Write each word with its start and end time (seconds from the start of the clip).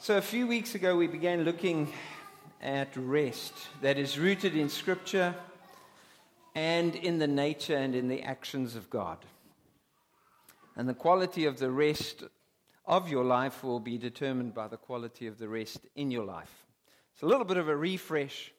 So, 0.00 0.16
a 0.16 0.22
few 0.22 0.46
weeks 0.46 0.76
ago, 0.76 0.96
we 0.96 1.08
began 1.08 1.42
looking 1.42 1.92
at 2.62 2.96
rest 2.96 3.52
that 3.82 3.98
is 3.98 4.16
rooted 4.16 4.54
in 4.54 4.68
Scripture 4.68 5.34
and 6.54 6.94
in 6.94 7.18
the 7.18 7.26
nature 7.26 7.74
and 7.74 7.96
in 7.96 8.06
the 8.06 8.22
actions 8.22 8.76
of 8.76 8.88
God. 8.90 9.18
And 10.76 10.88
the 10.88 10.94
quality 10.94 11.46
of 11.46 11.58
the 11.58 11.72
rest 11.72 12.22
of 12.86 13.08
your 13.08 13.24
life 13.24 13.64
will 13.64 13.80
be 13.80 13.98
determined 13.98 14.54
by 14.54 14.68
the 14.68 14.76
quality 14.76 15.26
of 15.26 15.36
the 15.36 15.48
rest 15.48 15.80
in 15.96 16.12
your 16.12 16.24
life. 16.24 16.64
It's 17.14 17.24
a 17.24 17.26
little 17.26 17.44
bit 17.44 17.56
of 17.56 17.68
a 17.68 17.76
refresh. 17.76 18.52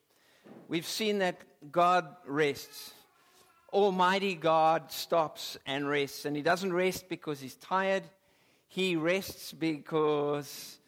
We've 0.68 0.86
seen 0.86 1.20
that 1.20 1.40
God 1.72 2.06
rests. 2.26 2.94
Almighty 3.72 4.36
God 4.36 4.92
stops 4.92 5.58
and 5.66 5.88
rests. 5.88 6.26
And 6.26 6.36
He 6.36 6.42
doesn't 6.42 6.74
rest 6.74 7.08
because 7.08 7.40
He's 7.40 7.56
tired, 7.56 8.04
He 8.68 8.98
rests 8.98 9.54
because 9.54 10.79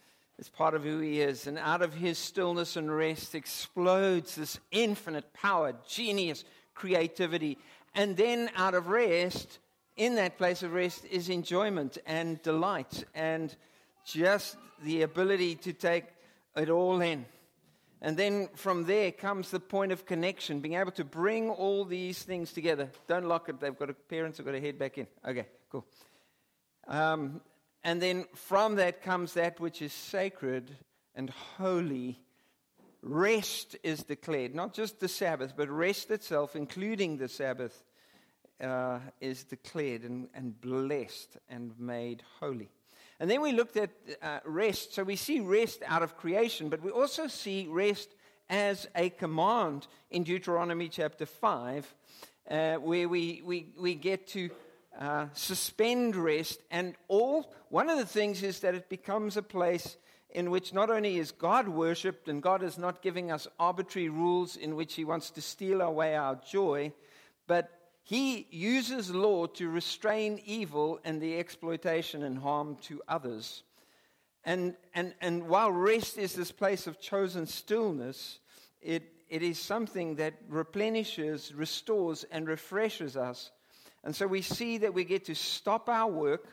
it's 0.42 0.50
part 0.50 0.74
of 0.74 0.84
who 0.84 0.98
he 0.98 1.22
is. 1.22 1.46
And 1.46 1.60
out 1.60 1.84
of 1.84 1.94
his 1.94 2.18
stillness 2.18 2.76
and 2.76 2.94
rest 2.94 3.36
explodes 3.36 4.34
this 4.34 4.60
infinite 4.72 5.32
power, 5.34 5.76
genius, 5.88 6.44
creativity. 6.74 7.60
And 7.94 8.18
then 8.18 8.50
out 8.56 8.74
of 8.74 8.88
rest, 8.88 9.60
in 9.98 10.16
that 10.16 10.40
place 10.40 10.64
of 10.64 10.74
rest, 10.74 11.06
is 11.06 11.30
enjoyment 11.30 12.00
and 12.08 12.42
delight 12.42 13.04
and 13.14 13.56
just 14.04 14.58
the 14.84 15.04
ability 15.04 15.56
to 15.58 15.74
take 15.74 16.06
it 16.56 16.72
all 16.72 17.02
in. 17.02 17.28
And 18.02 18.18
then 18.18 18.50
from 18.56 18.86
there 18.86 19.12
comes 19.12 19.52
the 19.52 19.60
point 19.60 19.92
of 19.92 20.08
connection, 20.08 20.60
being 20.60 20.74
able 20.74 20.92
to 20.94 21.04
bring 21.04 21.52
all 21.52 21.86
these 21.86 22.24
things 22.24 22.52
together. 22.52 22.90
Don't 23.06 23.28
lock 23.28 23.48
it. 23.48 23.60
They've 23.60 23.78
got 23.78 23.92
a, 23.92 23.94
parents 23.94 24.40
have 24.40 24.48
got 24.48 24.54
to 24.54 24.60
head 24.60 24.80
back 24.80 24.98
in. 24.98 25.06
Okay, 25.24 25.46
cool. 25.70 25.86
Um, 26.88 27.42
and 27.84 28.02
then 28.02 28.26
from 28.34 28.76
that 28.76 29.02
comes 29.02 29.34
that 29.34 29.60
which 29.60 29.82
is 29.82 29.94
sacred 29.94 30.76
and 31.16 31.30
holy. 31.58 32.20
Rest 33.02 33.76
is 33.82 34.04
declared, 34.04 34.54
not 34.54 34.74
just 34.74 35.00
the 35.00 35.08
Sabbath, 35.08 35.54
but 35.58 35.70
rest 35.70 36.12
itself, 36.12 36.56
including 36.56 37.18
the 37.18 37.28
Sabbath, 37.28 37.84
uh, 38.62 39.00
is 39.20 39.44
declared 39.44 40.04
and, 40.04 40.28
and, 40.36 40.60
blessed 40.62 41.38
and 41.50 41.78
made 41.80 42.22
holy. 42.40 42.70
And 43.20 43.30
then 43.30 43.42
we 43.42 43.54
looked 43.54 43.76
at 43.78 43.90
uh, 44.22 44.40
rest. 44.46 44.94
So 44.94 45.04
we 45.04 45.16
see 45.16 45.40
rest 45.40 45.82
out 45.88 46.04
of 46.04 46.16
creation, 46.16 46.70
but 46.70 46.82
we 46.84 46.92
also 46.92 47.28
see 47.28 47.68
rest 47.68 48.10
as 48.50 48.88
a 48.96 49.10
command 49.10 49.88
in 50.12 50.24
Deuteronomy 50.24 50.90
chapter 50.90 51.26
5, 51.26 51.96
uh, 52.50 52.76
where 52.76 53.10
we, 53.10 53.42
we, 53.44 53.74
we 53.80 53.96
get 53.96 54.28
to 54.28 54.52
uh, 54.98 55.28
suspend 55.34 56.16
rest. 56.16 56.62
And 56.70 56.96
all, 57.08 57.54
one 57.70 57.90
of 57.90 57.98
the 57.98 58.06
things 58.06 58.44
is 58.44 58.60
that 58.60 58.76
it 58.76 58.90
becomes 58.90 59.38
a 59.38 59.42
place 59.42 59.98
in 60.30 60.50
which 60.50 60.74
not 60.74 60.90
only 60.90 61.18
is 61.18 61.32
God 61.32 61.68
worshipped, 61.68 62.28
and 62.28 62.42
God 62.42 62.64
is 62.64 62.78
not 62.78 63.02
giving 63.02 63.32
us 63.32 63.48
arbitrary 63.60 64.10
rules 64.10 64.56
in 64.56 64.76
which 64.76 64.94
He 64.94 65.06
wants 65.06 65.30
to 65.32 65.42
steal 65.42 65.82
away 65.82 66.16
our 66.16 66.36
joy, 66.36 66.94
but 67.48 67.70
He 68.04 68.48
uses 68.50 69.14
law 69.14 69.46
to 69.48 69.70
restrain 69.70 70.42
evil 70.46 71.00
and 71.04 71.22
the 71.22 71.38
exploitation 71.38 72.24
and 72.24 72.38
harm 72.38 72.78
to 72.84 73.02
others. 73.08 73.64
And, 74.44 74.76
and, 74.96 75.14
and 75.22 75.48
while 75.48 75.72
rest 75.72 76.18
is 76.18 76.34
this 76.34 76.52
place 76.52 76.88
of 76.88 77.00
chosen 77.00 77.46
stillness, 77.46 78.40
it, 78.82 79.04
it 79.30 79.44
is 79.44 79.60
something 79.60 80.16
that 80.16 80.34
replenishes, 80.48 81.54
restores, 81.54 82.24
and 82.32 82.48
refreshes 82.48 83.16
us 83.16 83.52
and 84.04 84.16
so 84.16 84.28
we 84.28 84.42
see 84.42 84.80
that 84.80 84.94
we 84.94 85.04
get 85.04 85.26
to 85.26 85.36
stop 85.36 85.88
our 85.90 86.10
work 86.10 86.48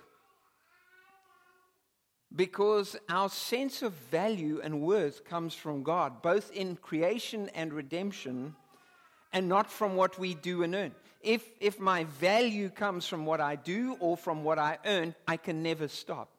because 2.35 2.97
our 3.09 3.31
sense 3.31 3.83
of 3.83 3.93
value 3.93 4.61
and 4.63 4.83
worth 4.83 5.25
comes 5.25 5.55
from 5.55 5.83
God, 5.83 6.21
both 6.21 6.51
in 6.53 6.77
creation 6.77 7.49
and 7.55 7.73
redemption, 7.73 8.55
and 9.33 9.49
not 9.49 9.71
from 9.71 9.97
what 9.97 10.19
we 10.19 10.35
do 10.35 10.63
and 10.63 10.75
earn. 10.75 10.95
If, 11.23 11.43
if 11.61 11.81
my 11.81 12.05
value 12.05 12.69
comes 12.69 13.07
from 13.07 13.25
what 13.25 13.41
I 13.41 13.57
do 13.57 13.97
or 13.99 14.17
from 14.17 14.45
what 14.45 14.59
I 14.59 14.79
earn, 14.85 15.15
I 15.27 15.37
can 15.37 15.63
never 15.63 15.89
stop. 15.89 16.31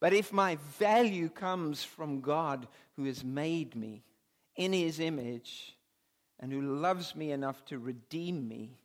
But 0.00 0.12
if 0.12 0.32
my 0.32 0.58
value 0.78 1.28
comes 1.28 1.82
from 1.82 2.20
God 2.20 2.66
who 2.96 3.04
has 3.04 3.24
made 3.24 3.74
me 3.74 4.02
in 4.56 4.72
his 4.72 5.00
image 5.00 5.76
and 6.40 6.52
who 6.52 6.60
loves 6.60 7.16
me 7.16 7.30
enough 7.30 7.64
to 7.66 7.78
redeem 7.78 8.46
me, 8.46 8.76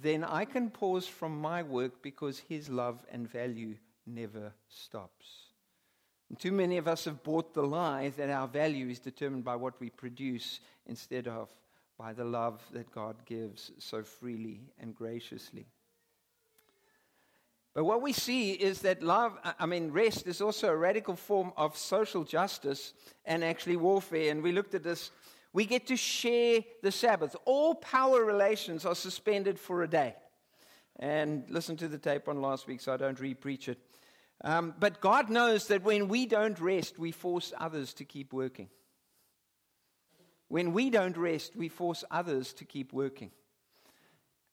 then 0.00 0.24
I 0.24 0.46
can 0.46 0.70
pause 0.70 1.06
from 1.06 1.38
my 1.38 1.62
work 1.62 2.02
because 2.02 2.38
his 2.38 2.68
love 2.70 3.04
and 3.10 3.30
value 3.30 3.76
never 4.06 4.52
stops. 4.68 5.26
And 6.30 6.38
too 6.38 6.52
many 6.52 6.78
of 6.78 6.88
us 6.88 7.04
have 7.04 7.22
bought 7.22 7.52
the 7.52 7.62
lie 7.62 8.08
that 8.16 8.30
our 8.30 8.48
value 8.48 8.88
is 8.88 8.98
determined 8.98 9.44
by 9.44 9.56
what 9.56 9.78
we 9.80 9.90
produce 9.90 10.60
instead 10.86 11.28
of 11.28 11.50
by 11.98 12.14
the 12.14 12.24
love 12.24 12.62
that 12.72 12.90
God 12.90 13.16
gives 13.26 13.70
so 13.78 14.02
freely 14.02 14.62
and 14.80 14.94
graciously. 14.94 15.66
But 17.74 17.84
what 17.84 18.02
we 18.02 18.12
see 18.12 18.52
is 18.52 18.80
that 18.80 19.02
love, 19.02 19.38
I 19.58 19.66
mean, 19.66 19.92
rest 19.92 20.26
is 20.26 20.40
also 20.40 20.68
a 20.68 20.76
radical 20.76 21.16
form 21.16 21.52
of 21.56 21.76
social 21.76 22.24
justice 22.24 22.92
and 23.24 23.42
actually 23.42 23.76
warfare. 23.76 24.30
And 24.30 24.42
we 24.42 24.52
looked 24.52 24.74
at 24.74 24.82
this 24.82 25.10
we 25.52 25.66
get 25.66 25.86
to 25.88 25.96
share 25.96 26.60
the 26.82 26.92
Sabbath. 26.92 27.36
All 27.44 27.74
power 27.74 28.24
relations 28.24 28.86
are 28.86 28.94
suspended 28.94 29.58
for 29.58 29.82
a 29.82 29.88
day. 29.88 30.14
And 30.98 31.44
listen 31.48 31.76
to 31.78 31.88
the 31.88 31.98
tape 31.98 32.28
on 32.28 32.40
last 32.40 32.66
week 32.66 32.80
so 32.80 32.92
I 32.92 32.96
don't 32.96 33.18
re 33.18 33.34
preach 33.34 33.68
it. 33.68 33.78
Um, 34.44 34.74
but 34.78 35.00
God 35.00 35.30
knows 35.30 35.68
that 35.68 35.84
when 35.84 36.08
we 36.08 36.26
don't 36.26 36.58
rest, 36.60 36.98
we 36.98 37.12
force 37.12 37.52
others 37.58 37.94
to 37.94 38.04
keep 38.04 38.32
working. 38.32 38.68
When 40.48 40.72
we 40.72 40.90
don't 40.90 41.16
rest, 41.16 41.56
we 41.56 41.68
force 41.68 42.04
others 42.10 42.52
to 42.54 42.64
keep 42.64 42.92
working. 42.92 43.30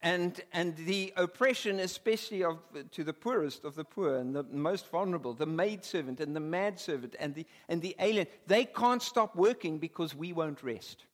And, 0.02 0.40
and 0.54 0.78
the 0.78 1.14
oppression, 1.18 1.80
especially 1.80 2.44
of, 2.44 2.60
to 2.92 3.04
the 3.04 3.12
poorest 3.14 3.66
of 3.66 3.76
the 3.76 3.84
poor 3.84 4.16
and 4.16 4.34
the 4.34 4.44
most 4.44 4.88
vulnerable, 4.88 5.34
the 5.34 5.46
maidservant 5.46 6.22
and 6.22 6.34
the 6.34 6.40
manservant 6.40 7.16
and 7.20 7.36
the, 7.36 7.46
and 7.68 7.82
the 7.82 7.96
alien, 8.00 8.28
they 8.48 8.64
can't 8.64 9.02
stop 9.02 9.36
working 9.36 9.78
because 9.78 10.16
we 10.16 10.32
won't 10.32 10.64
rest. 10.64 11.06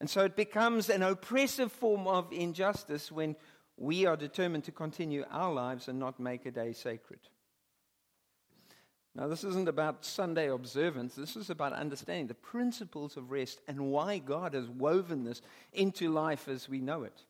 And 0.00 0.08
so 0.08 0.24
it 0.24 0.36
becomes 0.36 0.88
an 0.88 1.02
oppressive 1.02 1.70
form 1.70 2.06
of 2.06 2.32
injustice 2.32 3.12
when 3.12 3.36
we 3.76 4.06
are 4.06 4.16
determined 4.16 4.64
to 4.64 4.72
continue 4.72 5.24
our 5.30 5.52
lives 5.52 5.88
and 5.88 5.98
not 5.98 6.18
make 6.18 6.46
a 6.46 6.50
day 6.50 6.72
sacred. 6.72 7.20
Now, 9.16 9.28
this 9.28 9.44
isn't 9.44 9.68
about 9.68 10.04
Sunday 10.04 10.50
observance. 10.50 11.14
This 11.14 11.36
is 11.36 11.48
about 11.48 11.72
understanding 11.72 12.26
the 12.26 12.34
principles 12.34 13.16
of 13.16 13.30
rest 13.30 13.60
and 13.68 13.92
why 13.92 14.18
God 14.18 14.54
has 14.54 14.68
woven 14.68 15.22
this 15.22 15.40
into 15.72 16.10
life 16.10 16.48
as 16.48 16.68
we 16.68 16.80
know 16.80 17.04
it. 17.04 17.22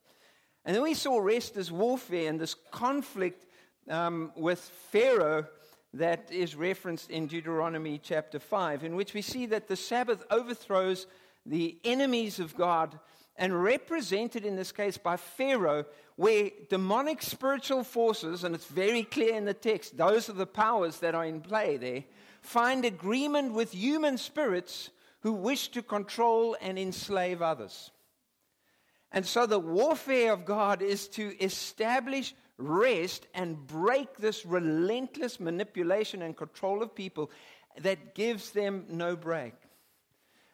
And 0.65 0.75
then 0.75 0.83
we 0.83 0.95
saw 0.95 1.19
rest 1.19 1.59
as 1.59 1.71
warfare 1.71 2.31
and 2.31 2.41
this 2.41 2.55
conflict 2.71 3.45
um, 3.91 4.33
with 4.35 4.61
Pharaoh 4.61 5.47
that 5.93 6.33
is 6.33 6.57
referenced 6.57 7.11
in 7.11 7.27
Deuteronomy 7.27 8.01
chapter 8.03 8.39
5, 8.39 8.83
in 8.83 8.97
which 8.97 9.13
we 9.13 9.21
see 9.21 9.45
that 9.47 9.69
the 9.69 9.77
Sabbath 9.77 10.25
overthrows 10.31 11.07
the 11.45 11.79
enemies 11.85 12.41
of 12.41 12.57
God 12.57 12.99
and 13.37 13.63
represented 13.63 14.45
in 14.45 14.57
this 14.57 14.73
case 14.73 14.97
by 14.97 15.17
Pharaoh, 15.17 15.85
where 16.17 16.51
demonic 16.71 17.23
spiritual 17.23 17.83
forces, 17.83 18.45
and 18.45 18.55
it's 18.55 18.67
very 18.67 19.03
clear 19.03 19.35
in 19.35 19.45
the 19.45 19.55
text, 19.55 19.97
those 19.97 20.29
are 20.29 20.35
the 20.35 20.47
powers 20.47 20.99
that 21.01 21.15
are 21.15 21.25
in 21.25 21.41
play 21.41 21.77
there, 21.77 22.05
find 22.41 22.85
agreement 22.85 23.53
with 23.53 23.73
human 23.73 24.19
spirits 24.19 24.91
who 25.21 25.33
wish 25.33 25.69
to 25.69 25.83
control 25.83 26.57
and 26.61 26.79
enslave 26.79 27.43
others. 27.43 27.91
And 29.11 29.25
so 29.25 29.47
the 29.47 29.59
warfare 29.59 30.33
of 30.33 30.45
God 30.45 30.83
is 30.83 31.09
to 31.11 31.41
establish 31.43 32.35
rest 32.59 33.27
and 33.35 33.67
break 33.67 34.17
this 34.17 34.45
relentless 34.45 35.41
manipulation 35.41 36.23
and 36.23 36.37
control 36.37 36.83
of 36.83 36.95
people 36.95 37.31
that 37.79 38.15
gives 38.15 38.51
them 38.51 38.87
no 38.89 39.17
break. 39.17 39.55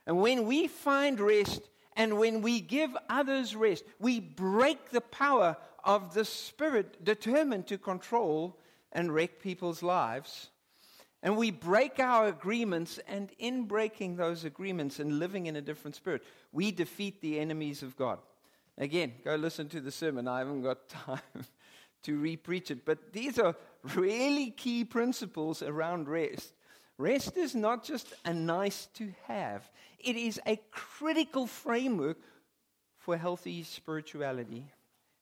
And 0.06 0.20
when 0.20 0.46
we 0.46 0.66
find 0.66 1.20
rest 1.20 1.69
and 1.96 2.18
when 2.18 2.42
we 2.42 2.60
give 2.60 2.96
others 3.08 3.54
rest, 3.56 3.84
we 3.98 4.20
break 4.20 4.90
the 4.90 5.00
power 5.00 5.56
of 5.84 6.14
the 6.14 6.24
Spirit 6.24 7.04
determined 7.04 7.66
to 7.68 7.78
control 7.78 8.58
and 8.92 9.12
wreck 9.12 9.40
people's 9.40 9.82
lives. 9.82 10.48
And 11.22 11.36
we 11.36 11.50
break 11.50 11.98
our 11.98 12.28
agreements, 12.28 12.98
and 13.06 13.30
in 13.38 13.64
breaking 13.64 14.16
those 14.16 14.44
agreements 14.44 15.00
and 15.00 15.18
living 15.18 15.46
in 15.46 15.56
a 15.56 15.60
different 15.60 15.94
spirit, 15.96 16.22
we 16.50 16.70
defeat 16.70 17.20
the 17.20 17.38
enemies 17.38 17.82
of 17.82 17.94
God. 17.96 18.18
Again, 18.78 19.12
go 19.22 19.34
listen 19.34 19.68
to 19.68 19.80
the 19.82 19.90
sermon. 19.90 20.26
I 20.26 20.38
haven't 20.38 20.62
got 20.62 20.88
time 20.88 21.20
to 22.04 22.18
repreach 22.18 22.70
it. 22.70 22.86
But 22.86 23.12
these 23.12 23.38
are 23.38 23.54
really 23.94 24.50
key 24.50 24.84
principles 24.84 25.62
around 25.62 26.08
rest. 26.08 26.54
Rest 27.00 27.38
is 27.38 27.54
not 27.54 27.82
just 27.82 28.12
a 28.26 28.34
nice 28.34 28.84
to 28.92 29.10
have, 29.26 29.66
it 29.98 30.16
is 30.16 30.38
a 30.46 30.60
critical 30.70 31.46
framework 31.46 32.18
for 32.98 33.16
healthy 33.16 33.62
spirituality, 33.62 34.66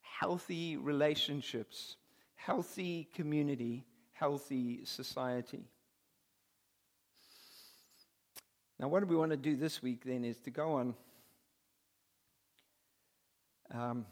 healthy 0.00 0.76
relationships, 0.76 1.94
healthy 2.34 3.06
community, 3.14 3.84
healthy 4.10 4.80
society. 4.86 5.62
Now, 8.80 8.88
what 8.88 9.06
we 9.06 9.14
want 9.14 9.30
to 9.30 9.36
do 9.36 9.54
this 9.54 9.80
week 9.80 10.02
then 10.04 10.24
is 10.24 10.38
to 10.40 10.50
go 10.50 10.72
on 10.72 10.94
um, 13.72 14.04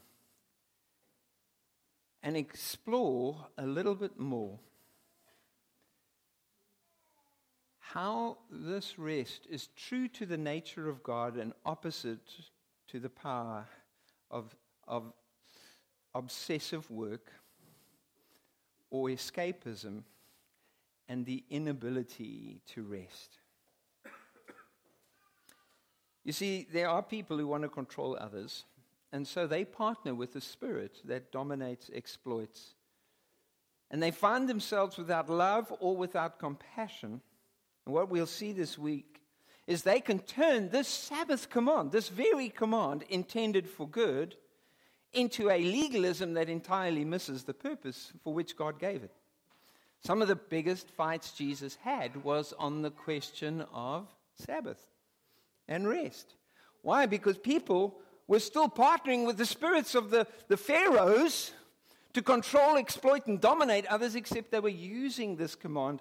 and 2.22 2.36
explore 2.36 3.48
a 3.58 3.66
little 3.66 3.96
bit 3.96 4.20
more 4.20 4.60
how 7.92 8.36
this 8.50 8.98
rest 8.98 9.46
is 9.48 9.68
true 9.76 10.08
to 10.08 10.26
the 10.26 10.36
nature 10.36 10.88
of 10.88 11.02
God 11.02 11.36
and 11.36 11.52
opposite 11.64 12.18
to 12.88 12.98
the 12.98 13.08
power 13.08 13.66
of, 14.30 14.54
of 14.88 15.12
obsessive 16.14 16.90
work 16.90 17.30
or 18.90 19.08
escapism 19.08 20.02
and 21.08 21.24
the 21.24 21.44
inability 21.48 22.60
to 22.74 22.82
rest. 22.82 23.38
You 26.24 26.32
see, 26.32 26.66
there 26.72 26.88
are 26.88 27.02
people 27.02 27.38
who 27.38 27.46
want 27.46 27.62
to 27.62 27.68
control 27.68 28.18
others, 28.20 28.64
and 29.12 29.26
so 29.26 29.46
they 29.46 29.64
partner 29.64 30.12
with 30.12 30.32
the 30.32 30.40
spirit 30.40 30.98
that 31.04 31.30
dominates, 31.30 31.88
exploits. 31.94 32.74
And 33.92 34.02
they 34.02 34.10
find 34.10 34.48
themselves 34.48 34.96
without 34.96 35.30
love 35.30 35.72
or 35.78 35.96
without 35.96 36.40
compassion. 36.40 37.20
And 37.86 37.94
what 37.94 38.10
we'll 38.10 38.26
see 38.26 38.52
this 38.52 38.76
week 38.76 39.22
is 39.66 39.82
they 39.82 40.00
can 40.00 40.18
turn 40.18 40.68
this 40.68 40.88
Sabbath 40.88 41.48
command, 41.48 41.92
this 41.92 42.08
very 42.08 42.48
command 42.48 43.04
intended 43.08 43.68
for 43.68 43.88
good, 43.88 44.36
into 45.12 45.50
a 45.50 45.58
legalism 45.58 46.34
that 46.34 46.48
entirely 46.48 47.04
misses 47.04 47.44
the 47.44 47.54
purpose 47.54 48.12
for 48.22 48.34
which 48.34 48.56
God 48.56 48.78
gave 48.78 49.02
it. 49.02 49.12
Some 50.04 50.20
of 50.20 50.28
the 50.28 50.36
biggest 50.36 50.90
fights 50.90 51.32
Jesus 51.32 51.78
had 51.82 52.22
was 52.22 52.52
on 52.58 52.82
the 52.82 52.90
question 52.90 53.64
of 53.72 54.06
Sabbath 54.34 54.80
and 55.66 55.88
rest. 55.88 56.34
Why? 56.82 57.06
Because 57.06 57.38
people 57.38 57.98
were 58.28 58.40
still 58.40 58.68
partnering 58.68 59.26
with 59.26 59.38
the 59.38 59.46
spirits 59.46 59.94
of 59.94 60.10
the, 60.10 60.26
the 60.48 60.56
pharaohs 60.56 61.52
to 62.12 62.22
control, 62.22 62.76
exploit, 62.76 63.26
and 63.26 63.40
dominate 63.40 63.86
others, 63.86 64.14
except 64.14 64.50
they 64.50 64.60
were 64.60 64.68
using 64.68 65.36
this 65.36 65.54
command 65.54 66.00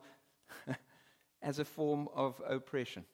as 1.46 1.60
a 1.60 1.64
form 1.64 2.10
of 2.14 2.42
oppression. 2.50 3.06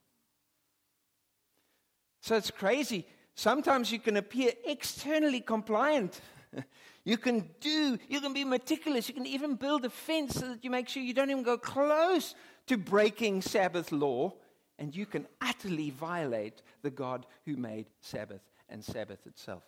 So 2.22 2.36
it's 2.38 2.50
crazy. 2.50 3.06
Sometimes 3.36 3.92
you 3.92 4.00
can 4.00 4.16
appear 4.16 4.54
externally 4.66 5.42
compliant. 5.42 6.22
you 7.04 7.18
can 7.18 7.50
do, 7.60 8.00
you 8.08 8.22
can 8.22 8.34
be 8.34 8.46
meticulous. 8.46 9.10
You 9.10 9.16
can 9.16 9.26
even 9.28 9.56
build 9.56 9.84
a 9.84 9.90
fence 9.90 10.36
so 10.36 10.48
that 10.48 10.64
you 10.64 10.70
make 10.70 10.88
sure 10.88 11.04
you 11.04 11.14
don't 11.14 11.30
even 11.30 11.44
go 11.44 11.58
close 11.58 12.34
to 12.68 12.78
breaking 12.78 13.42
Sabbath 13.42 13.92
law 13.92 14.34
and 14.80 14.96
you 14.96 15.06
can 15.06 15.28
utterly 15.42 15.90
violate 15.90 16.62
the 16.84 16.90
God 16.90 17.26
who 17.46 17.58
made 17.58 17.88
Sabbath 18.00 18.42
and 18.70 18.84
Sabbath 18.84 19.28
itself. 19.28 19.64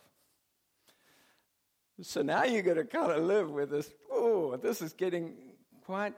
So 2.00 2.22
now 2.22 2.44
you've 2.44 2.64
got 2.64 2.74
to 2.74 2.84
kind 2.84 3.12
of 3.12 3.22
live 3.22 3.50
with 3.50 3.70
this. 3.70 3.92
Oh, 4.10 4.56
this 4.56 4.80
is 4.80 4.94
getting 4.94 5.34
quite 5.84 6.14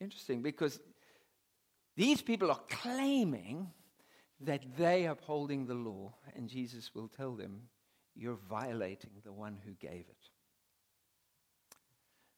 interesting 0.00 0.42
because 0.42 0.80
these 1.96 2.22
people 2.22 2.50
are 2.50 2.60
claiming 2.68 3.70
that 4.40 4.64
they 4.76 5.06
are 5.06 5.12
upholding 5.12 5.66
the 5.66 5.74
law, 5.74 6.12
and 6.34 6.48
Jesus 6.48 6.94
will 6.94 7.08
tell 7.08 7.34
them, 7.34 7.68
You're 8.14 8.38
violating 8.48 9.10
the 9.24 9.32
one 9.32 9.58
who 9.64 9.72
gave 9.72 10.06
it. 10.08 10.28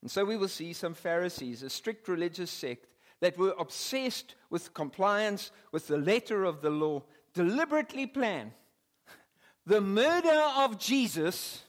And 0.03 0.11
so 0.11 0.25
we 0.25 0.37
will 0.37 0.49
see 0.49 0.73
some 0.73 0.95
Pharisees, 0.95 1.63
a 1.63 1.71
strict 1.71 2.07
religious 2.09 2.51
sect, 2.51 2.87
that 3.21 3.39
were 3.39 3.55
obsessed 3.59 4.35
with 4.51 4.75
compliance 4.75 5.51
with 5.73 5.89
the 5.89 5.97
letter 5.97 6.45
of 6.45 6.61
the 6.61 6.71
law 6.71 7.03
deliberately 7.35 8.07
plan 8.07 8.53
the 9.67 9.81
murder 9.81 10.43
of 10.57 10.79
Jesus 10.79 11.63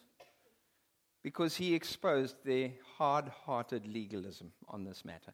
because 1.24 1.56
he 1.56 1.74
exposed 1.74 2.36
their 2.46 2.72
hard 2.98 3.28
hearted 3.28 3.88
legalism 3.88 4.52
on 4.68 4.84
this 4.84 5.04
matter. 5.04 5.34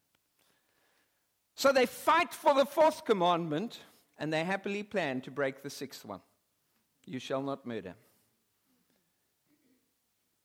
So 1.55 1.71
they 1.71 1.85
fight 1.85 2.33
for 2.33 2.53
the 2.53 2.65
fourth 2.65 3.05
commandment 3.05 3.79
and 4.17 4.31
they 4.31 4.43
happily 4.43 4.83
plan 4.83 5.21
to 5.21 5.31
break 5.31 5.61
the 5.61 5.69
sixth 5.69 6.05
one 6.05 6.21
you 7.05 7.19
shall 7.19 7.41
not 7.41 7.65
murder. 7.65 7.95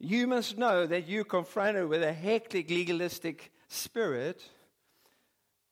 You 0.01 0.27
must 0.27 0.59
know 0.59 0.87
that 0.87 1.09
you're 1.09 1.25
confronted 1.25 1.89
with 1.89 2.03
a 2.03 2.13
hectic 2.13 2.69
legalistic 2.69 3.53
spirit 3.69 4.43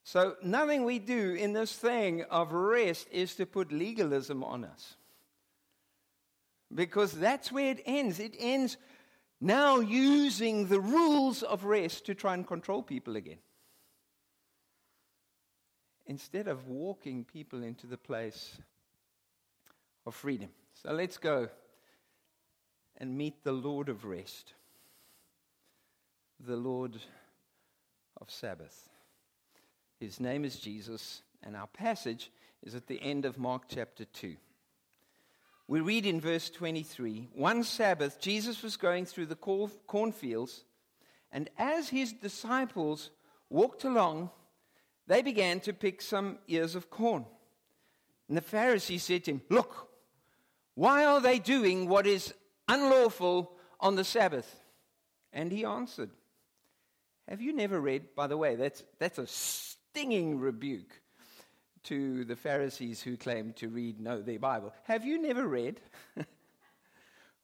so, 0.07 0.37
nothing 0.41 0.85
we 0.85 1.01
do 1.01 1.35
in 1.35 1.53
this 1.53 1.73
thing 1.73 2.23
of 2.31 2.53
rest 2.53 3.09
is 3.11 3.35
to 3.35 3.45
put 3.45 3.73
legalism 3.73 4.45
on 4.45 4.65
us. 4.65 4.95
Because 6.73 7.11
that's 7.11 7.51
where 7.51 7.73
it 7.73 7.83
ends. 7.85 8.21
It 8.21 8.37
ends 8.39 8.77
now 9.41 9.81
using 9.81 10.69
the 10.69 10.79
rules 10.79 11.43
of 11.43 11.65
rest 11.65 12.07
to 12.07 12.15
try 12.15 12.35
and 12.35 12.47
control 12.47 12.85
people 12.85 13.17
again. 13.17 13.39
Instead 16.07 16.49
of 16.49 16.69
walking 16.69 17.25
people 17.25 17.63
into 17.63 17.87
the 17.87 17.97
place 17.97 18.59
of 20.07 20.15
freedom. 20.15 20.51
So, 20.75 20.93
let's 20.93 21.19
go 21.19 21.49
and 22.99 23.17
meet 23.17 23.43
the 23.43 23.53
Lord 23.53 23.89
of 23.89 24.05
rest, 24.05 24.55
the 26.39 26.57
Lord 26.57 26.97
of 28.21 28.31
Sabbath. 28.31 28.89
His 29.99 30.21
name 30.21 30.45
is 30.45 30.59
Jesus, 30.59 31.23
and 31.43 31.57
our 31.57 31.67
passage 31.67 32.31
is 32.63 32.75
at 32.75 32.87
the 32.87 33.01
end 33.03 33.25
of 33.25 33.39
Mark 33.39 33.65
chapter 33.69 34.05
2. 34.05 34.37
We 35.69 35.81
read 35.81 36.07
in 36.07 36.21
verse 36.21 36.49
23 36.51 37.31
One 37.35 37.65
Sabbath, 37.65 38.21
Jesus 38.21 38.63
was 38.63 38.77
going 38.77 39.05
through 39.07 39.27
the 39.27 39.37
cornfields, 39.87 40.65
and 41.33 41.51
as 41.59 41.89
his 41.89 42.13
disciples 42.13 43.11
walked 43.51 43.85
along, 43.85 44.31
they 45.07 45.23
began 45.23 45.61
to 45.61 45.73
pick 45.73 46.03
some 46.03 46.39
ears 46.49 46.75
of 46.75 46.91
corn. 46.91 47.25
And 48.29 48.37
the 48.37 48.43
Pharisee 48.43 49.01
said 49.01 49.25
to 49.25 49.33
him, 49.33 49.43
Look, 49.49 49.89
why 50.75 51.05
are 51.05 51.21
they 51.21 51.39
doing 51.39 51.89
what 51.89 52.07
is 52.07 52.35
unlawful 52.69 53.53
on 53.81 53.95
the 53.95 54.05
Sabbath? 54.05 54.61
And 55.33 55.53
he 55.53 55.65
answered, 55.65 56.11
Have 57.29 57.41
you 57.41 57.53
never 57.53 57.81
read, 57.81 58.15
by 58.15 58.27
the 58.27 58.37
way, 58.37 58.57
that's, 58.57 58.83
that's 58.99 59.19
a 59.19 59.27
stinging 59.27 60.39
rebuke 60.39 61.01
to 61.87 62.25
the 62.25 62.35
Pharisees 62.35 63.01
who 63.01 63.17
claim 63.17 63.53
to 63.53 63.69
read 63.69 64.01
know 64.01 64.21
their 64.21 64.41
Bible. 64.41 64.75
Have 64.85 65.05
you 65.05 65.23
never 65.23 65.47
read 65.47 65.81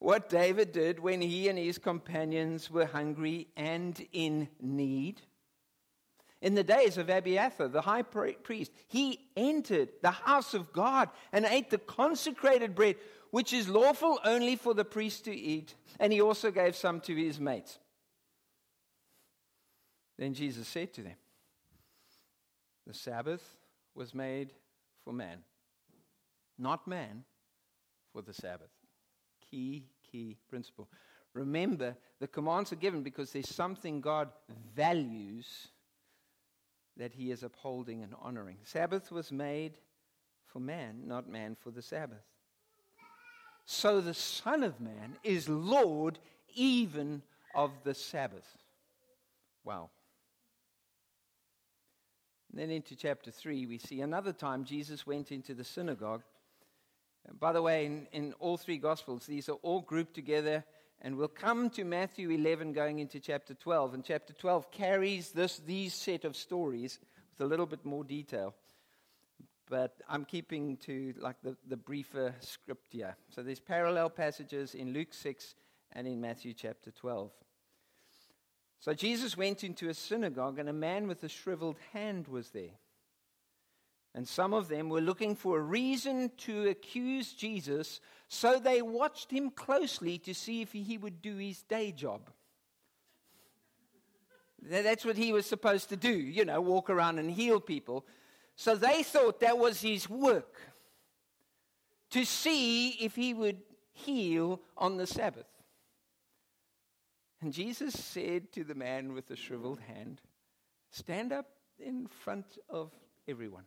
what 0.00 0.28
David 0.28 0.73
did 0.73 0.99
when 0.99 1.21
he 1.21 1.49
and 1.49 1.57
his 1.57 1.78
companions 1.78 2.69
were 2.69 2.87
hungry 2.87 3.47
and 3.57 4.04
in 4.12 4.49
need? 4.61 5.23
In 6.42 6.54
the 6.54 6.64
days 6.64 6.99
of 6.99 7.08
Abiathar, 7.08 7.68
the 7.68 7.82
high 7.82 8.02
priest, 8.02 8.72
he 8.88 9.20
entered 9.37 9.90
the 10.02 10.11
house 10.11 10.54
of 10.54 10.72
God 10.72 11.08
and 11.32 11.44
ate 11.44 11.70
the 11.70 11.78
consecrated 11.78 12.75
bread, 12.75 12.96
which 13.30 13.52
is 13.52 13.68
lawful 13.68 14.18
only 14.25 14.56
for 14.56 14.75
the 14.75 14.84
priest 14.84 15.25
to 15.26 15.34
eat, 15.34 15.76
and 16.00 16.12
he 16.12 16.20
also 16.20 16.50
gave 16.50 16.75
some 16.75 17.00
to 17.02 17.14
his 17.14 17.38
mates. 17.38 17.78
Then 20.18 20.34
Jesus 20.34 20.66
said 20.66 20.92
to 20.94 21.02
them, 21.02 21.14
the 22.88 22.94
Sabbath 22.94 23.56
was 23.94 24.12
made 24.12 24.50
for 25.04 25.12
man, 25.12 25.38
not 26.58 26.88
man 26.88 27.22
for 28.12 28.20
the 28.20 28.34
Sabbath. 28.34 28.70
Key, 29.49 29.84
key 30.11 30.37
principle. 30.50 30.88
Remember, 31.34 31.96
the 32.18 32.26
commands 32.26 32.72
are 32.72 32.76
given 32.76 33.02
because 33.02 33.30
there's 33.30 33.49
something 33.49 34.00
God 34.00 34.28
values 34.75 35.68
that 36.96 37.12
he 37.12 37.30
is 37.30 37.42
upholding 37.42 38.02
and 38.02 38.14
honoring. 38.20 38.58
Sabbath 38.64 39.11
was 39.11 39.32
made 39.32 39.78
for 40.46 40.61
man, 40.61 41.02
not 41.06 41.28
man 41.28 41.56
for 41.58 41.70
the 41.70 41.82
Sabbath. 41.82 42.25
So 43.64 44.00
the 44.00 44.14
Son 44.14 44.62
of 44.62 44.80
Man 44.80 45.16
is 45.22 45.49
Lord 45.49 46.18
even 46.54 47.22
of 47.54 47.70
the 47.84 47.94
Sabbath. 47.94 48.58
Wow. 49.64 49.90
And 52.50 52.61
then 52.61 52.70
into 52.70 52.94
chapter 52.94 53.30
3, 53.30 53.66
we 53.66 53.78
see 53.78 54.02
another 54.02 54.32
time 54.32 54.64
Jesus 54.64 55.06
went 55.06 55.32
into 55.32 55.54
the 55.54 55.64
synagogue. 55.64 56.22
And 57.26 57.38
by 57.38 57.52
the 57.52 57.62
way, 57.62 57.87
in, 57.87 58.06
in 58.12 58.34
all 58.40 58.58
three 58.58 58.78
Gospels, 58.78 59.26
these 59.26 59.49
are 59.49 59.58
all 59.62 59.80
grouped 59.80 60.14
together. 60.14 60.64
And 61.04 61.16
we'll 61.16 61.26
come 61.26 61.68
to 61.71 61.85
Matthew 61.85 62.30
11 62.30 62.73
going 62.73 63.00
into 63.00 63.18
chapter 63.18 63.54
12. 63.54 63.94
And 63.94 64.04
chapter 64.04 64.32
12 64.32 64.71
carries 64.71 65.32
this, 65.32 65.59
these 65.59 65.94
set 65.94 66.25
of 66.25 66.37
stories 66.37 67.00
with 67.32 67.44
a 67.44 67.49
little 67.49 67.66
bit 67.66 67.85
more 67.85 68.04
detail. 68.04 68.54
But 69.68 69.97
I'm 70.09 70.25
keeping 70.25 70.76
to 70.78 71.12
like 71.18 71.37
the, 71.42 71.56
the 71.68 71.76
briefer 71.76 72.35
script 72.38 72.92
here. 72.92 73.16
So 73.30 73.42
there's 73.42 73.59
parallel 73.59 74.11
passages 74.11 74.76
in 74.76 74.92
Luke 74.92 75.12
6 75.12 75.56
and 75.92 76.06
in 76.06 76.21
Matthew 76.21 76.52
chapter 76.52 76.92
12. 76.92 77.32
So 78.78 78.94
Jesus 78.94 79.37
went 79.37 79.64
into 79.64 79.88
a 79.88 79.94
synagogue, 79.94 80.59
and 80.59 80.68
a 80.68 80.73
man 80.73 81.06
with 81.06 81.23
a 81.23 81.28
shriveled 81.28 81.76
hand 81.92 82.26
was 82.26 82.50
there. 82.50 82.75
And 84.14 84.28
some 84.28 84.52
of 84.52 84.69
them 84.69 84.90
were 84.90 85.00
looking 85.00 85.35
for 85.35 85.59
a 85.59 85.62
reason 85.62 86.31
to 86.38 86.69
accuse 86.69 87.33
Jesus, 87.33 88.00
so 88.28 88.59
they 88.59 88.83
watched 88.83 89.31
him 89.31 89.50
closely 89.50 90.19
to 90.19 90.35
see 90.35 90.61
if 90.61 90.73
he 90.73 90.99
would 90.99 91.23
do 91.23 91.37
his 91.37 91.62
day 91.62 91.92
job. 91.92 92.31
That's 94.61 95.04
what 95.04 95.16
he 95.16 95.33
was 95.33 95.47
supposed 95.47 95.88
to 95.88 95.97
do, 95.97 96.12
you 96.12 96.45
know, 96.45 96.61
walk 96.61 96.90
around 96.90 97.19
and 97.19 97.31
heal 97.31 97.59
people. 97.59 98.07
So 98.54 98.76
they 98.76 99.02
thought 99.02 99.40
that 99.40 99.59
was 99.59 99.81
his 99.81 100.09
work 100.09 100.61
to 102.11 102.25
see 102.25 102.90
if 102.90 103.16
he 103.16 103.33
would 103.33 103.62
heal 103.92 104.61
on 104.76 104.99
the 104.99 105.07
Sabbath. 105.07 105.47
And 107.40 107.52
Jesus 107.52 107.95
said 107.95 108.52
to 108.52 108.62
the 108.62 108.75
man 108.75 109.14
with 109.14 109.26
the 109.26 109.37
shriveled 109.37 109.81
hand, 109.81 110.21
Stand 110.90 111.33
up 111.33 111.47
in 111.78 112.07
front 112.07 112.59
of 112.69 112.92
everyone. 113.26 113.64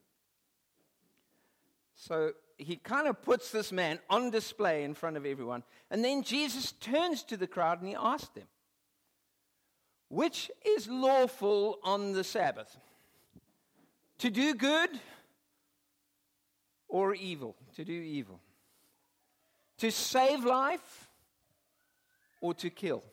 So 1.96 2.34
he 2.58 2.76
kind 2.76 3.08
of 3.08 3.22
puts 3.22 3.52
this 3.52 3.72
man 3.72 4.00
on 4.10 4.30
display 4.30 4.84
in 4.84 4.94
front 4.94 5.18
of 5.18 5.26
everyone. 5.26 5.64
And 5.90 6.04
then 6.04 6.24
Jesus 6.24 6.74
turns 6.74 7.24
to 7.24 7.38
the 7.38 7.48
crowd 7.48 7.80
and 7.80 7.90
he 7.90 7.96
asks 7.96 8.30
them, 8.30 8.48
Which 10.10 10.52
is 10.66 10.88
lawful 10.88 11.80
on 11.84 12.14
the 12.14 12.24
Sabbath? 12.24 12.78
To 14.20 14.30
do 14.30 14.54
good 14.54 14.90
or 16.88 17.14
evil? 17.16 17.56
To 17.76 17.84
do 17.84 17.94
evil. 17.94 18.40
To 19.80 19.92
save 19.92 20.46
life 20.46 21.10
or 22.40 22.54
to 22.56 22.70
kill? 22.70 23.04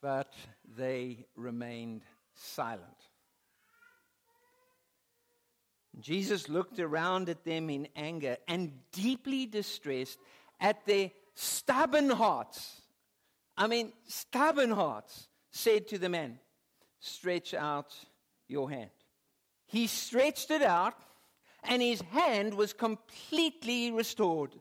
But 0.00 0.32
they 0.76 1.26
remained 1.36 2.02
silent. 2.34 2.82
Jesus 6.00 6.48
looked 6.48 6.78
around 6.78 7.28
at 7.28 7.44
them 7.44 7.70
in 7.70 7.88
anger 7.96 8.36
and 8.46 8.72
deeply 8.92 9.46
distressed 9.46 10.18
at 10.60 10.84
their 10.86 11.10
stubborn 11.34 12.10
hearts. 12.10 12.82
I 13.56 13.66
mean, 13.66 13.92
stubborn 14.06 14.70
hearts, 14.70 15.28
said 15.50 15.88
to 15.88 15.98
the 15.98 16.08
man, 16.08 16.38
Stretch 17.00 17.54
out 17.54 17.94
your 18.48 18.68
hand. 18.68 18.90
He 19.66 19.86
stretched 19.86 20.50
it 20.50 20.62
out, 20.62 20.94
and 21.64 21.80
his 21.80 22.00
hand 22.00 22.54
was 22.54 22.72
completely 22.72 23.90
restored. 23.90 24.52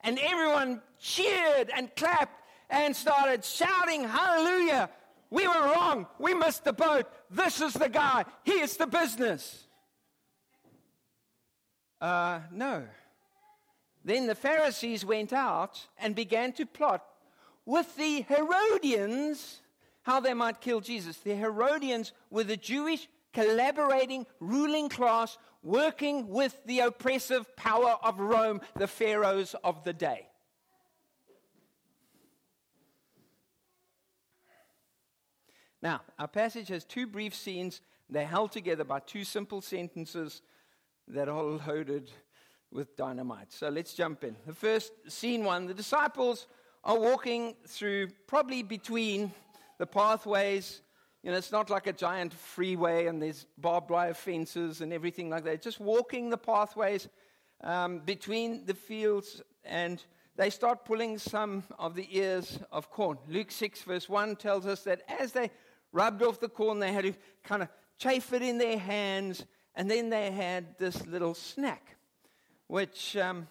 And 0.00 0.18
everyone 0.18 0.82
cheered 0.98 1.70
and 1.76 1.94
clapped 1.96 2.42
and 2.70 2.96
started 2.96 3.44
shouting, 3.44 4.04
Hallelujah! 4.04 4.90
We 5.30 5.46
were 5.48 5.54
wrong. 5.54 6.06
We 6.18 6.34
missed 6.34 6.64
the 6.64 6.74
boat. 6.74 7.06
This 7.30 7.60
is 7.60 7.72
the 7.72 7.88
guy. 7.88 8.24
Here's 8.44 8.76
the 8.76 8.86
business. 8.86 9.66
Uh, 12.02 12.40
no. 12.50 12.82
Then 14.04 14.26
the 14.26 14.34
Pharisees 14.34 15.04
went 15.04 15.32
out 15.32 15.86
and 15.96 16.16
began 16.16 16.52
to 16.54 16.66
plot 16.66 17.04
with 17.64 17.94
the 17.94 18.22
Herodians 18.22 19.60
how 20.02 20.18
they 20.18 20.34
might 20.34 20.60
kill 20.60 20.80
Jesus. 20.80 21.18
The 21.18 21.36
Herodians 21.36 22.12
were 22.28 22.42
the 22.42 22.56
Jewish 22.56 23.08
collaborating 23.32 24.26
ruling 24.40 24.88
class 24.88 25.38
working 25.62 26.26
with 26.26 26.56
the 26.66 26.80
oppressive 26.80 27.54
power 27.54 27.96
of 28.02 28.18
Rome, 28.18 28.60
the 28.74 28.88
pharaohs 28.88 29.54
of 29.62 29.84
the 29.84 29.92
day. 29.92 30.26
Now, 35.80 36.00
our 36.18 36.26
passage 36.26 36.66
has 36.68 36.84
two 36.84 37.06
brief 37.06 37.32
scenes. 37.32 37.80
They're 38.10 38.26
held 38.26 38.50
together 38.50 38.82
by 38.82 38.98
two 38.98 39.22
simple 39.22 39.60
sentences 39.60 40.42
that 41.12 41.28
are 41.28 41.42
loaded 41.42 42.10
with 42.70 42.96
dynamite. 42.96 43.52
So 43.52 43.68
let's 43.68 43.92
jump 43.94 44.24
in. 44.24 44.34
The 44.46 44.54
first 44.54 44.92
scene 45.08 45.44
one 45.44 45.66
the 45.66 45.74
disciples 45.74 46.46
are 46.84 46.98
walking 46.98 47.54
through, 47.66 48.08
probably 48.26 48.62
between 48.62 49.30
the 49.78 49.86
pathways. 49.86 50.80
You 51.22 51.30
know, 51.30 51.36
it's 51.36 51.52
not 51.52 51.70
like 51.70 51.86
a 51.86 51.92
giant 51.92 52.32
freeway 52.32 53.06
and 53.06 53.22
there's 53.22 53.46
barbed 53.58 53.90
wire 53.90 54.14
fences 54.14 54.80
and 54.80 54.92
everything 54.92 55.28
like 55.30 55.44
that. 55.44 55.62
Just 55.62 55.80
walking 55.80 56.30
the 56.30 56.38
pathways 56.38 57.08
um, 57.62 58.00
between 58.00 58.64
the 58.64 58.74
fields 58.74 59.42
and 59.64 60.02
they 60.34 60.48
start 60.48 60.86
pulling 60.86 61.18
some 61.18 61.62
of 61.78 61.94
the 61.94 62.08
ears 62.10 62.58
of 62.72 62.90
corn. 62.90 63.18
Luke 63.28 63.50
6, 63.50 63.82
verse 63.82 64.08
1 64.08 64.36
tells 64.36 64.66
us 64.66 64.82
that 64.84 65.02
as 65.20 65.32
they 65.32 65.50
rubbed 65.92 66.22
off 66.22 66.40
the 66.40 66.48
corn, 66.48 66.78
they 66.78 66.92
had 66.92 67.04
to 67.04 67.12
kind 67.44 67.62
of 67.62 67.68
chafe 67.98 68.32
it 68.32 68.42
in 68.42 68.56
their 68.56 68.78
hands 68.78 69.44
and 69.74 69.90
then 69.90 70.10
they 70.10 70.30
had 70.30 70.78
this 70.78 71.06
little 71.06 71.34
snack, 71.34 71.96
which 72.66 73.16
um, 73.16 73.48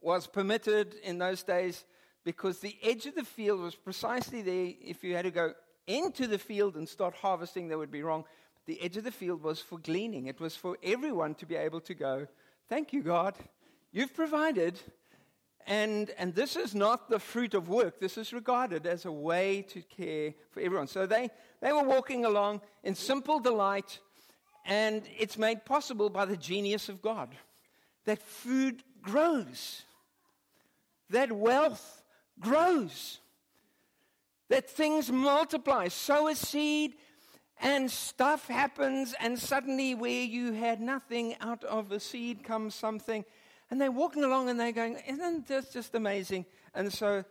was 0.00 0.26
permitted 0.26 0.94
in 1.02 1.18
those 1.18 1.42
days 1.42 1.84
because 2.24 2.60
the 2.60 2.76
edge 2.82 3.06
of 3.06 3.14
the 3.14 3.24
field 3.24 3.60
was 3.60 3.74
precisely 3.74 4.42
there. 4.42 4.72
If 4.80 5.02
you 5.02 5.14
had 5.14 5.24
to 5.24 5.30
go 5.30 5.54
into 5.86 6.26
the 6.26 6.38
field 6.38 6.76
and 6.76 6.88
start 6.88 7.14
harvesting, 7.14 7.68
that 7.68 7.78
would 7.78 7.90
be 7.90 8.02
wrong. 8.02 8.24
The 8.66 8.80
edge 8.82 8.96
of 8.96 9.04
the 9.04 9.10
field 9.10 9.42
was 9.42 9.60
for 9.60 9.78
gleaning, 9.78 10.26
it 10.26 10.40
was 10.40 10.54
for 10.54 10.76
everyone 10.82 11.34
to 11.36 11.46
be 11.46 11.56
able 11.56 11.80
to 11.80 11.94
go, 11.94 12.26
Thank 12.68 12.92
you, 12.92 13.02
God. 13.02 13.34
You've 13.90 14.14
provided. 14.14 14.78
And, 15.66 16.10
and 16.18 16.34
this 16.34 16.54
is 16.54 16.74
not 16.74 17.10
the 17.10 17.18
fruit 17.18 17.54
of 17.54 17.68
work. 17.68 17.98
This 17.98 18.16
is 18.16 18.32
regarded 18.32 18.86
as 18.86 19.04
a 19.04 19.12
way 19.12 19.62
to 19.62 19.82
care 19.82 20.34
for 20.50 20.60
everyone. 20.60 20.86
So 20.86 21.04
they, 21.04 21.30
they 21.60 21.72
were 21.72 21.82
walking 21.82 22.24
along 22.24 22.60
in 22.84 22.94
simple 22.94 23.40
delight 23.40 23.98
and 24.70 25.02
it's 25.18 25.36
made 25.36 25.64
possible 25.64 26.08
by 26.08 26.24
the 26.24 26.36
genius 26.36 26.88
of 26.88 27.02
God 27.02 27.34
that 28.04 28.22
food 28.22 28.84
grows, 29.02 29.82
that 31.10 31.32
wealth 31.32 32.02
grows, 32.38 33.18
that 34.48 34.70
things 34.70 35.10
multiply. 35.10 35.88
Sow 35.88 36.28
a 36.28 36.36
seed, 36.36 36.94
and 37.60 37.90
stuff 37.90 38.46
happens, 38.46 39.12
and 39.20 39.38
suddenly, 39.38 39.94
where 39.94 40.22
you 40.22 40.52
had 40.52 40.80
nothing, 40.80 41.34
out 41.40 41.64
of 41.64 41.90
a 41.90 41.98
seed 41.98 42.44
comes 42.44 42.74
something. 42.74 43.24
And 43.70 43.80
they're 43.80 43.90
walking 43.90 44.24
along 44.24 44.48
and 44.48 44.58
they're 44.58 44.72
going, 44.72 44.98
Isn't 45.06 45.46
this 45.46 45.72
just 45.72 45.94
amazing? 45.94 46.46
And 46.74 46.92
so 46.92 47.24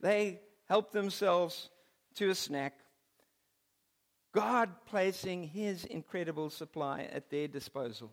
they 0.00 0.40
help 0.68 0.92
themselves 0.92 1.70
to 2.16 2.30
a 2.30 2.34
snack. 2.34 2.78
God 4.34 4.68
placing 4.86 5.44
his 5.44 5.84
incredible 5.84 6.50
supply 6.50 7.08
at 7.12 7.30
their 7.30 7.46
disposal. 7.46 8.10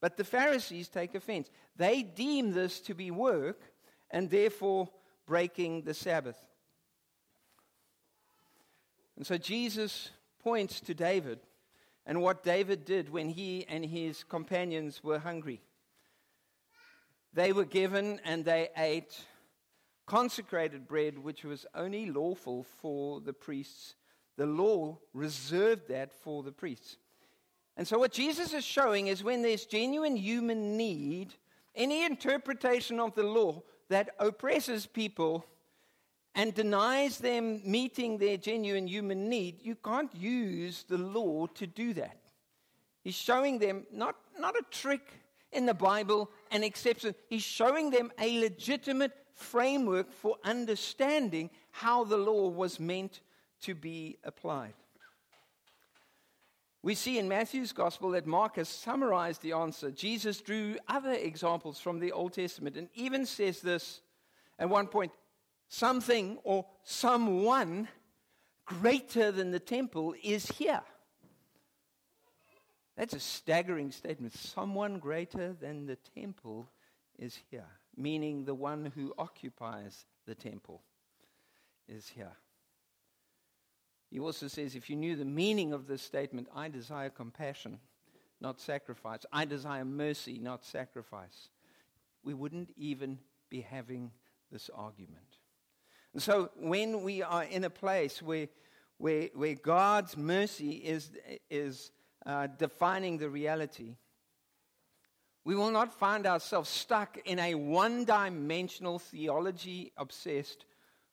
But 0.00 0.16
the 0.16 0.24
Pharisees 0.24 0.88
take 0.88 1.14
offense. 1.14 1.48
They 1.76 2.02
deem 2.02 2.52
this 2.52 2.80
to 2.80 2.94
be 2.94 3.12
work 3.12 3.60
and 4.10 4.28
therefore 4.28 4.88
breaking 5.26 5.82
the 5.82 5.94
Sabbath. 5.94 6.36
And 9.16 9.24
so 9.24 9.38
Jesus 9.38 10.10
points 10.42 10.80
to 10.82 10.94
David 10.94 11.38
and 12.04 12.20
what 12.20 12.42
David 12.42 12.84
did 12.84 13.08
when 13.08 13.28
he 13.28 13.64
and 13.68 13.84
his 13.84 14.24
companions 14.24 15.02
were 15.04 15.20
hungry. 15.20 15.60
They 17.32 17.52
were 17.52 17.64
given 17.64 18.20
and 18.24 18.44
they 18.44 18.70
ate 18.76 19.16
consecrated 20.04 20.88
bread, 20.88 21.16
which 21.16 21.44
was 21.44 21.64
only 21.74 22.06
lawful 22.10 22.64
for 22.64 23.20
the 23.20 23.32
priests 23.32 23.94
the 24.36 24.46
law 24.46 24.98
reserved 25.12 25.88
that 25.88 26.12
for 26.12 26.42
the 26.42 26.52
priests. 26.52 26.96
And 27.76 27.86
so, 27.86 27.98
what 27.98 28.12
Jesus 28.12 28.52
is 28.52 28.64
showing 28.64 29.08
is 29.08 29.24
when 29.24 29.42
there's 29.42 29.66
genuine 29.66 30.16
human 30.16 30.76
need, 30.76 31.34
any 31.74 32.04
interpretation 32.04 33.00
of 33.00 33.14
the 33.14 33.24
law 33.24 33.62
that 33.88 34.10
oppresses 34.18 34.86
people 34.86 35.44
and 36.34 36.54
denies 36.54 37.18
them 37.18 37.60
meeting 37.64 38.18
their 38.18 38.36
genuine 38.36 38.86
human 38.86 39.28
need, 39.28 39.60
you 39.62 39.76
can't 39.76 40.14
use 40.14 40.84
the 40.88 40.98
law 40.98 41.46
to 41.46 41.66
do 41.66 41.94
that. 41.94 42.18
He's 43.02 43.14
showing 43.14 43.58
them 43.58 43.86
not, 43.92 44.16
not 44.38 44.56
a 44.56 44.64
trick 44.70 45.20
in 45.52 45.66
the 45.66 45.74
Bible 45.74 46.30
and 46.50 46.64
exception, 46.64 47.14
he's 47.28 47.42
showing 47.42 47.90
them 47.90 48.10
a 48.18 48.40
legitimate 48.40 49.12
framework 49.34 50.12
for 50.12 50.36
understanding 50.44 51.50
how 51.70 52.04
the 52.04 52.16
law 52.16 52.48
was 52.48 52.80
meant 52.80 53.20
to 53.64 53.74
be 53.74 54.18
applied. 54.24 54.74
We 56.82 56.94
see 56.94 57.18
in 57.18 57.28
Matthew's 57.28 57.72
gospel 57.72 58.10
that 58.10 58.26
Mark 58.26 58.56
has 58.56 58.68
summarized 58.68 59.40
the 59.40 59.52
answer. 59.52 59.90
Jesus 59.90 60.42
drew 60.42 60.76
other 60.86 61.12
examples 61.12 61.80
from 61.80 61.98
the 61.98 62.12
Old 62.12 62.34
Testament 62.34 62.76
and 62.76 62.88
even 62.94 63.24
says 63.24 63.62
this 63.62 64.02
at 64.58 64.68
one 64.68 64.86
point 64.88 65.12
something 65.68 66.38
or 66.44 66.66
someone 66.82 67.88
greater 68.66 69.32
than 69.32 69.50
the 69.50 69.58
temple 69.58 70.14
is 70.22 70.46
here. 70.46 70.82
That's 72.98 73.14
a 73.14 73.20
staggering 73.20 73.90
statement. 73.90 74.34
Someone 74.34 74.98
greater 74.98 75.54
than 75.54 75.86
the 75.86 75.96
temple 76.14 76.68
is 77.18 77.38
here, 77.50 77.66
meaning 77.96 78.44
the 78.44 78.54
one 78.54 78.92
who 78.94 79.14
occupies 79.18 80.04
the 80.26 80.34
temple. 80.34 80.82
is 81.88 82.08
here. 82.08 82.32
He 84.14 84.20
also 84.20 84.46
says, 84.46 84.76
if 84.76 84.88
you 84.88 84.94
knew 84.94 85.16
the 85.16 85.24
meaning 85.24 85.72
of 85.72 85.88
this 85.88 86.00
statement, 86.00 86.46
I 86.54 86.68
desire 86.68 87.10
compassion, 87.10 87.80
not 88.40 88.60
sacrifice. 88.60 89.26
I 89.32 89.44
desire 89.44 89.84
mercy, 89.84 90.38
not 90.38 90.64
sacrifice. 90.64 91.48
We 92.22 92.32
wouldn't 92.32 92.70
even 92.76 93.18
be 93.50 93.62
having 93.62 94.12
this 94.52 94.70
argument. 94.72 95.38
And 96.12 96.22
so 96.22 96.50
when 96.56 97.02
we 97.02 97.24
are 97.24 97.42
in 97.42 97.64
a 97.64 97.70
place 97.70 98.22
where, 98.22 98.46
where, 98.98 99.30
where 99.34 99.56
God's 99.56 100.16
mercy 100.16 100.74
is, 100.74 101.10
is 101.50 101.90
uh, 102.24 102.46
defining 102.56 103.18
the 103.18 103.28
reality, 103.28 103.96
we 105.44 105.56
will 105.56 105.72
not 105.72 105.92
find 105.92 106.24
ourselves 106.24 106.70
stuck 106.70 107.18
in 107.24 107.40
a 107.40 107.56
one 107.56 108.04
dimensional 108.04 109.00
theology 109.00 109.90
obsessed 109.96 110.66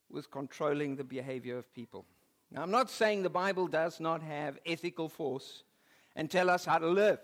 with 0.07 0.29
controlling 0.29 0.97
the 0.97 1.03
behavior 1.03 1.57
of 1.57 1.73
people. 1.73 2.05
Now, 2.51 2.63
I'm 2.63 2.71
not 2.71 2.89
saying 2.89 3.23
the 3.23 3.29
Bible 3.29 3.67
does 3.67 3.99
not 3.99 4.21
have 4.21 4.59
ethical 4.65 5.07
force 5.07 5.63
and 6.15 6.29
tell 6.29 6.49
us 6.49 6.65
how 6.65 6.79
to 6.79 6.87
live. 6.87 7.19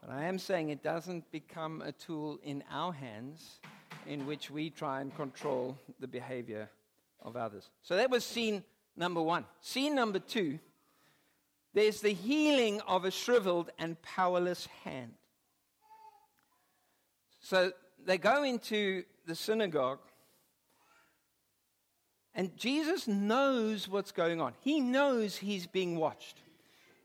But 0.00 0.10
I 0.10 0.24
am 0.24 0.38
saying 0.38 0.70
it 0.70 0.82
doesn't 0.82 1.30
become 1.30 1.82
a 1.82 1.92
tool 1.92 2.38
in 2.42 2.64
our 2.70 2.92
hands 2.92 3.60
in 4.06 4.24
which 4.24 4.50
we 4.50 4.70
try 4.70 5.02
and 5.02 5.14
control 5.14 5.76
the 6.00 6.08
behavior 6.08 6.70
of 7.20 7.36
others. 7.36 7.68
So 7.82 7.96
that 7.96 8.10
was 8.10 8.24
scene 8.24 8.64
number 8.96 9.20
one. 9.20 9.44
Scene 9.60 9.94
number 9.94 10.20
two 10.20 10.58
there's 11.74 12.00
the 12.00 12.14
healing 12.14 12.80
of 12.88 13.04
a 13.04 13.10
shriveled 13.10 13.70
and 13.78 14.00
powerless 14.00 14.66
hand. 14.82 15.12
So 17.42 17.72
they 18.02 18.16
go 18.16 18.44
into 18.44 19.04
the 19.26 19.34
synagogue 19.34 19.98
and 22.36 22.54
Jesus 22.54 23.08
knows 23.08 23.88
what's 23.88 24.12
going 24.12 24.42
on. 24.42 24.52
He 24.60 24.78
knows 24.78 25.36
he's 25.36 25.66
being 25.66 25.96
watched. 25.96 26.42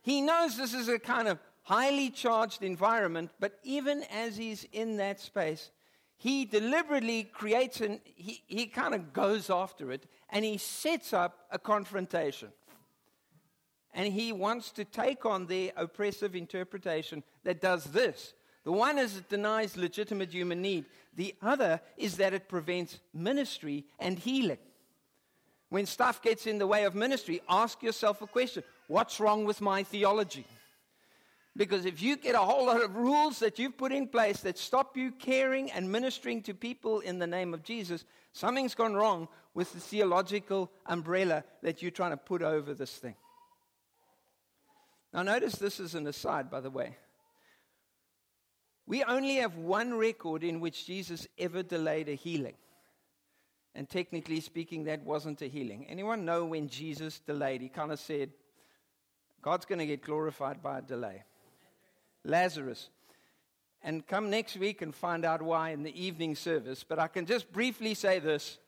He 0.02 0.20
knows 0.20 0.58
this 0.58 0.74
is 0.74 0.90
a 0.90 1.00
kind 1.00 1.30
of 1.30 1.40
highly 1.64 2.10
charged 2.10 2.64
environment, 2.64 3.32
but 3.40 3.58
even 3.64 4.04
as 4.12 4.36
he's 4.36 4.68
in 4.74 4.98
that 4.98 5.22
space, 5.22 5.72
he 6.18 6.44
deliberately 6.44 7.24
creates 7.24 7.80
and 7.80 8.02
he, 8.04 8.44
he 8.46 8.66
kind 8.66 8.94
of 8.94 9.14
goes 9.14 9.50
after 9.50 9.92
it 9.94 10.06
and 10.30 10.44
he 10.44 10.58
sets 10.58 11.14
up 11.14 11.46
a 11.50 11.58
confrontation. 11.58 12.50
And 13.94 14.12
he 14.12 14.34
wants 14.34 14.72
to 14.72 14.84
take 14.84 15.26
on 15.26 15.48
the 15.48 15.72
oppressive 15.78 16.36
interpretation 16.36 17.24
that 17.46 17.62
does 17.62 17.86
this. 17.86 18.34
The 18.66 18.72
one 18.74 18.98
is 18.98 19.18
it 19.18 19.30
denies 19.30 19.78
legitimate 19.78 20.34
human 20.34 20.62
need, 20.62 20.86
the 21.16 21.36
other 21.42 21.80
is 21.96 22.18
that 22.18 22.34
it 22.34 22.50
prevents 22.50 23.00
ministry 23.14 23.86
and 23.98 24.20
healing. 24.20 24.60
When 25.72 25.86
stuff 25.86 26.22
gets 26.22 26.48
in 26.48 26.58
the 26.58 26.68
way 26.68 26.84
of 26.84 26.96
ministry, 26.96 27.42
ask 27.48 27.82
yourself 27.82 28.22
a 28.22 28.28
question 28.28 28.62
What's 28.88 29.22
wrong 29.22 29.46
with 29.46 29.62
my 29.62 29.84
theology? 29.84 30.46
Because 31.56 31.86
if 31.86 32.02
you 32.02 32.18
get 32.18 32.36
a 32.36 32.40
whole 32.40 32.66
lot 32.66 32.84
of 32.84 32.94
rules 32.94 33.40
that 33.40 33.58
you've 33.58 33.78
put 33.78 33.94
in 33.94 34.08
place 34.08 34.42
that 34.42 34.58
stop 34.58 34.98
you 34.98 35.12
caring 35.12 35.72
and 35.72 35.90
ministering 35.90 36.42
to 36.44 36.54
people 36.54 37.00
in 37.00 37.20
the 37.20 37.28
name 37.28 37.54
of 37.54 37.64
Jesus, 37.64 38.04
something's 38.34 38.76
gone 38.76 38.96
wrong 38.96 39.30
with 39.54 39.72
the 39.72 39.80
theological 39.80 40.70
umbrella 40.88 41.46
that 41.62 41.82
you're 41.82 41.90
trying 41.90 42.12
to 42.12 42.18
put 42.18 42.42
over 42.42 42.74
this 42.74 42.98
thing. 42.98 43.16
Now, 45.14 45.24
notice 45.24 45.56
this 45.56 45.80
is 45.80 45.96
an 45.96 46.06
aside, 46.06 46.52
by 46.52 46.60
the 46.60 46.70
way. 46.70 46.98
We 48.86 49.06
only 49.06 49.36
have 49.38 49.56
one 49.56 49.94
record 49.94 50.44
in 50.44 50.60
which 50.60 50.86
Jesus 50.86 51.28
ever 51.38 51.64
delayed 51.64 52.10
a 52.10 52.16
healing. 52.16 52.56
And 53.74 53.90
technically 53.90 54.42
speaking, 54.42 54.84
that 54.86 55.04
wasn't 55.04 55.42
a 55.42 55.48
healing. 55.48 55.86
Anyone 55.88 56.26
know 56.26 56.46
when 56.46 56.68
Jesus 56.68 57.20
delayed? 57.20 57.62
He 57.62 57.70
kind 57.70 57.92
of 57.92 58.00
said, 58.00 58.32
God's 59.42 59.66
going 59.66 59.80
to 59.80 59.86
get 59.86 60.02
glorified 60.02 60.62
by 60.62 60.80
a 60.80 60.82
delay. 60.82 61.24
Lazarus. 62.24 62.90
And 63.82 64.06
come 64.06 64.30
next 64.30 64.58
week 64.58 64.82
and 64.82 64.94
find 64.94 65.26
out 65.26 65.42
why 65.42 65.72
in 65.72 65.84
the 65.84 66.00
evening 66.00 66.36
service. 66.36 66.84
But 66.84 67.00
I 67.00 67.08
can 67.08 67.26
just 67.26 67.52
briefly 67.52 67.94
say 67.94 68.20
this 68.20 68.60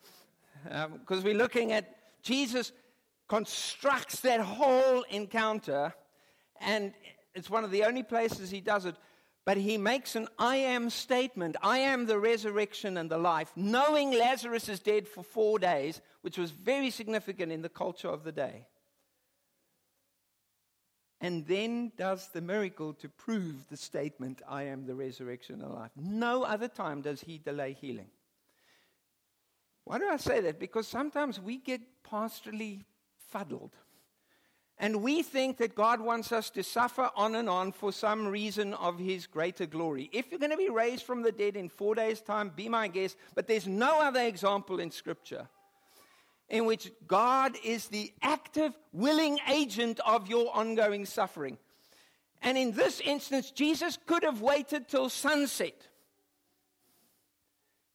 because 0.64 1.20
um, 1.20 1.24
we're 1.24 1.36
looking 1.38 1.72
at 1.72 1.96
Jesus 2.24 2.72
constructs 3.28 4.22
that 4.22 4.40
whole 4.40 5.04
encounter, 5.10 5.94
and 6.62 6.94
it's 7.36 7.50
one 7.50 7.64
of 7.64 7.72
the 7.72 7.84
only 7.84 8.04
places 8.04 8.50
he 8.50 8.62
does 8.62 8.86
it 8.86 8.96
but 9.46 9.58
he 9.58 9.78
makes 9.78 10.16
an 10.16 10.28
I 10.40 10.58
am 10.58 10.90
statement 10.90 11.56
I 11.62 11.80
am 11.80 12.06
the 12.06 12.20
resurrection 12.20 12.98
and 12.98 13.10
the 13.10 13.18
life, 13.18 13.52
knowing 13.56 14.12
Lazarus 14.12 14.70
is 14.70 14.80
dead 14.80 15.08
for 15.08 15.24
four 15.24 15.60
days, 15.60 16.02
which 16.22 16.38
was 16.38 16.52
very 16.52 16.90
significant 16.90 17.52
in 17.52 17.62
the 17.62 17.70
culture 17.70 18.08
of 18.08 18.24
the 18.24 18.32
day. 18.32 18.66
And 21.20 21.48
then 21.48 21.94
does 21.98 22.28
the 22.30 22.42
miracle 22.42 22.94
to 22.96 23.08
prove 23.08 23.68
the 23.70 23.78
statement 23.78 24.42
I 24.48 24.64
am 24.64 24.86
the 24.86 24.96
resurrection 24.96 25.62
and 25.62 25.74
life. 25.74 25.92
No 25.96 26.44
other 26.44 26.68
time 26.68 27.02
does 27.02 27.22
he 27.22 27.38
delay 27.38 27.74
healing. 27.80 28.10
Why 29.86 30.00
do 30.00 30.10
I 30.10 30.18
say 30.18 30.42
that? 30.42 30.60
Because 30.60 30.88
sometimes 30.88 31.40
we 31.40 31.58
get 31.58 31.82
pastorally 32.04 32.84
fuddled. 33.30 33.72
And 34.80 35.02
we 35.02 35.22
think 35.22 35.58
that 35.58 35.76
God 35.76 36.02
wants 36.02 36.32
us 36.32 36.50
to 36.52 36.64
suffer 36.64 37.10
on 37.16 37.36
and 37.36 37.48
on 37.48 37.72
for 37.72 37.92
some 37.92 38.28
reason 38.28 38.74
of 38.74 38.98
His 38.98 39.28
greater 39.28 39.66
glory. 39.66 40.10
If 40.12 40.32
you're 40.32 40.40
going 40.40 40.52
to 40.52 40.58
be 40.58 40.70
raised 40.70 41.04
from 41.04 41.22
the 41.22 41.32
dead 41.32 41.56
in 41.56 41.70
four 41.70 41.96
days' 41.96 42.22
time, 42.22 42.52
be 42.56 42.68
my 42.68 42.88
guest. 42.88 43.16
But 43.36 43.48
there's 43.48 43.68
no 43.68 44.02
other 44.02 44.22
example 44.22 44.80
in 44.80 44.92
Scripture 44.92 45.48
in 46.50 46.66
which 46.66 46.92
God 47.08 47.56
is 47.64 47.88
the 47.88 48.12
active, 48.22 48.74
willing 48.92 49.40
agent 49.50 50.00
of 50.06 50.28
your 50.28 50.56
ongoing 50.56 51.06
suffering. 51.06 51.58
And 52.42 52.58
in 52.58 52.72
this 52.74 53.00
instance, 53.00 53.52
Jesus 53.52 53.98
could 54.06 54.24
have 54.24 54.42
waited 54.42 54.88
till 54.88 55.10
sunset. 55.10 55.88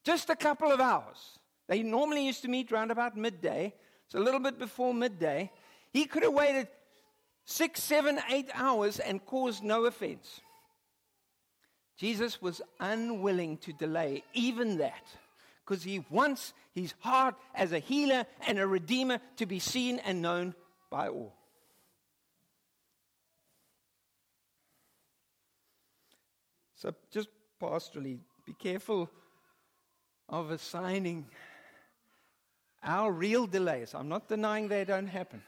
Just 0.05 0.31
a 0.31 0.37
couple 0.37 0.73
of 0.73 0.81
hours. 0.81 1.39
They 1.69 1.83
normally 1.83 2.25
used 2.25 2.43
to 2.43 2.49
meet 2.49 2.73
around 2.73 2.91
about 2.91 3.17
midday. 3.17 3.75
It's 4.07 4.15
a 4.15 4.21
little 4.21 4.41
bit 4.41 4.59
before 4.59 4.95
midday. 4.95 5.53
He 5.99 6.05
could 6.05 6.23
have 6.23 6.33
waited 6.33 6.69
six, 7.45 7.83
seven, 7.83 8.21
eight 8.31 8.49
hours 8.55 9.01
and 9.01 9.25
caused 9.27 9.65
no 9.65 9.85
offense. 9.87 10.41
Jesus 11.97 12.41
was 12.41 12.63
unwilling 12.79 13.57
to 13.59 13.73
delay 13.73 14.23
even 14.33 14.79
that 14.79 15.03
because 15.67 15.83
he 15.83 16.05
wants 16.09 16.53
his 16.73 16.95
heart 17.01 17.35
as 17.53 17.73
a 17.73 17.81
healer 17.81 18.27
and 18.47 18.61
a 18.61 18.67
redeemer 18.69 19.19
to 19.39 19.47
be 19.47 19.59
seen 19.59 19.99
and 19.99 20.23
known 20.23 20.55
by 20.89 21.09
all. 21.09 21.35
So, 26.77 26.95
just 27.11 27.29
pastorally, 27.61 28.21
be 28.47 28.53
careful 28.53 29.11
of 30.29 30.53
assigning 30.53 31.27
our 32.85 33.11
real 33.11 33.49
delays. 33.49 33.97
I'm 33.97 34.09
not 34.09 34.29
denying 34.29 34.69
they 34.69 34.85
don't 34.85 35.09
happen 35.09 35.43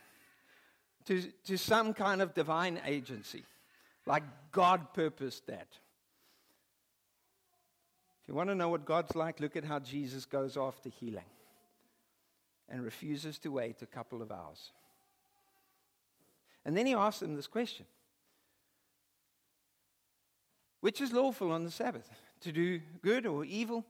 to, 1.07 1.23
to 1.47 1.57
some 1.57 1.95
kind 1.95 2.23
of 2.23 2.35
divine 2.35 2.81
agency, 2.85 3.45
like 4.07 4.23
God 4.53 4.93
purposed 4.93 5.47
that. 5.47 5.69
If 8.23 8.29
you 8.29 8.35
want 8.35 8.49
to 8.51 8.55
know 8.55 8.69
what 8.69 8.85
God's 8.85 9.15
like, 9.15 9.41
look 9.41 9.57
at 9.57 9.65
how 9.65 9.79
Jesus 9.79 10.25
goes 10.25 10.57
after 10.57 10.89
healing 10.89 11.25
and 12.69 12.85
refuses 12.85 13.39
to 13.41 13.51
wait 13.51 13.83
a 13.83 13.87
couple 13.87 14.23
of 14.23 14.31
hours. 14.31 14.73
And 16.65 16.77
then 16.77 16.87
he 16.87 16.95
asks 16.95 17.21
them 17.21 17.35
this 17.35 17.47
question 17.47 17.87
Which 20.81 21.01
is 21.01 21.13
lawful 21.13 21.53
on 21.53 21.65
the 21.65 21.71
Sabbath? 21.71 22.09
To 22.43 22.53
do 22.53 22.81
good 23.03 23.27
or 23.27 23.45
evil? 23.45 23.85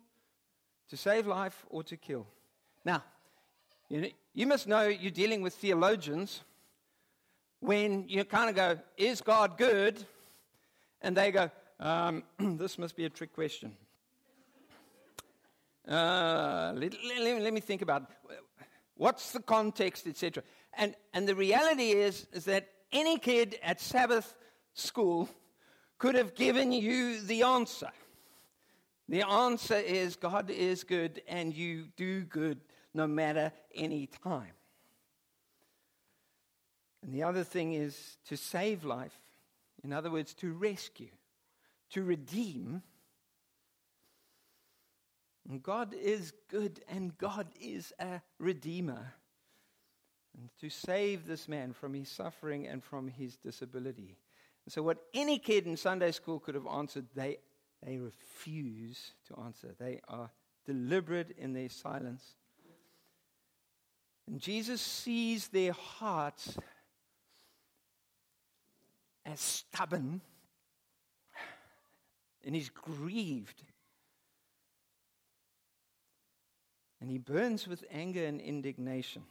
To 0.88 0.96
save 0.96 1.27
life 1.27 1.66
or 1.68 1.83
to 1.85 1.96
kill? 1.96 2.27
Now, 2.85 3.05
you, 3.88 4.01
know, 4.01 4.09
you 4.35 4.46
must 4.46 4.66
know 4.66 4.88
you're 4.88 5.11
dealing 5.11 5.42
with 5.42 5.55
theologians 5.55 6.40
when 7.61 8.09
you 8.09 8.25
kind 8.25 8.51
of 8.51 8.57
go, 8.57 8.79
Is 8.96 9.20
God 9.20 9.57
good? 9.57 10.05
And 11.03 11.16
they 11.16 11.31
go, 11.31 11.51
um, 11.79 12.25
This 12.38 12.79
must 12.79 12.96
be 12.96 13.05
a 13.05 13.11
trick 13.11 13.33
question. 13.35 13.77
Uh, 15.88 16.73
let, 16.77 16.94
let, 17.18 17.42
let, 17.42 17.53
me 17.53 17.61
think 17.61 17.83
about 17.83 18.03
it. 18.03 18.38
what's 18.96 19.33
the 19.33 19.40
context, 19.40 20.07
etc. 20.07 20.42
And, 20.75 20.94
and 21.14 21.27
the 21.27 21.35
reality 21.35 21.92
is, 21.92 22.27
is 22.33 22.44
that 22.44 22.68
any 22.92 23.18
kid 23.18 23.59
at 23.62 23.81
Sabbath 23.81 24.37
school 24.75 25.29
could 25.99 26.14
have 26.14 26.35
given 26.35 26.70
you 26.70 27.20
the 27.23 27.42
answer. 27.42 27.90
The 29.09 29.23
answer 29.23 29.77
is 29.77 30.16
God 30.16 30.51
is 30.51 30.85
good 30.85 31.23
and 31.27 31.53
you 31.55 31.88
do 31.96 32.23
good 32.23 32.61
no 32.94 33.07
matter 33.07 33.53
any 33.75 34.07
time. 34.07 34.53
And 37.02 37.14
the 37.14 37.22
other 37.22 37.44
thing 37.44 37.72
is 37.74 38.16
to 38.26 38.36
save 38.36 38.84
life. 38.84 39.18
In 39.82 39.92
other 39.92 40.10
words, 40.10 40.34
to 40.34 40.52
rescue, 40.52 41.10
to 41.90 42.02
redeem. 42.02 42.82
And 45.48 45.62
God 45.62 45.94
is 45.94 46.32
good 46.48 46.80
and 46.88 47.16
God 47.16 47.48
is 47.60 47.92
a 47.98 48.20
redeemer. 48.38 49.14
And 50.38 50.50
to 50.60 50.68
save 50.68 51.26
this 51.26 51.48
man 51.48 51.72
from 51.72 51.94
his 51.94 52.08
suffering 52.08 52.66
and 52.66 52.84
from 52.84 53.08
his 53.08 53.36
disability. 53.36 54.16
And 54.64 54.72
so, 54.72 54.82
what 54.82 54.98
any 55.12 55.38
kid 55.38 55.66
in 55.66 55.76
Sunday 55.76 56.12
school 56.12 56.38
could 56.38 56.54
have 56.54 56.66
answered, 56.66 57.06
they, 57.16 57.38
they 57.84 57.98
refuse 57.98 59.12
to 59.28 59.40
answer. 59.42 59.74
They 59.78 60.00
are 60.06 60.30
deliberate 60.66 61.34
in 61.36 61.52
their 61.52 61.68
silence. 61.68 62.34
And 64.28 64.40
Jesus 64.40 64.80
sees 64.80 65.48
their 65.48 65.72
hearts 65.72 66.56
as 69.24 69.40
stubborn, 69.40 70.20
and 72.44 72.54
he's 72.54 72.70
grieved. 72.70 73.62
And 77.00 77.11
he 77.11 77.18
burns 77.18 77.66
with 77.66 77.85
anger 77.90 78.24
and 78.24 78.40
indignation. 78.40 79.22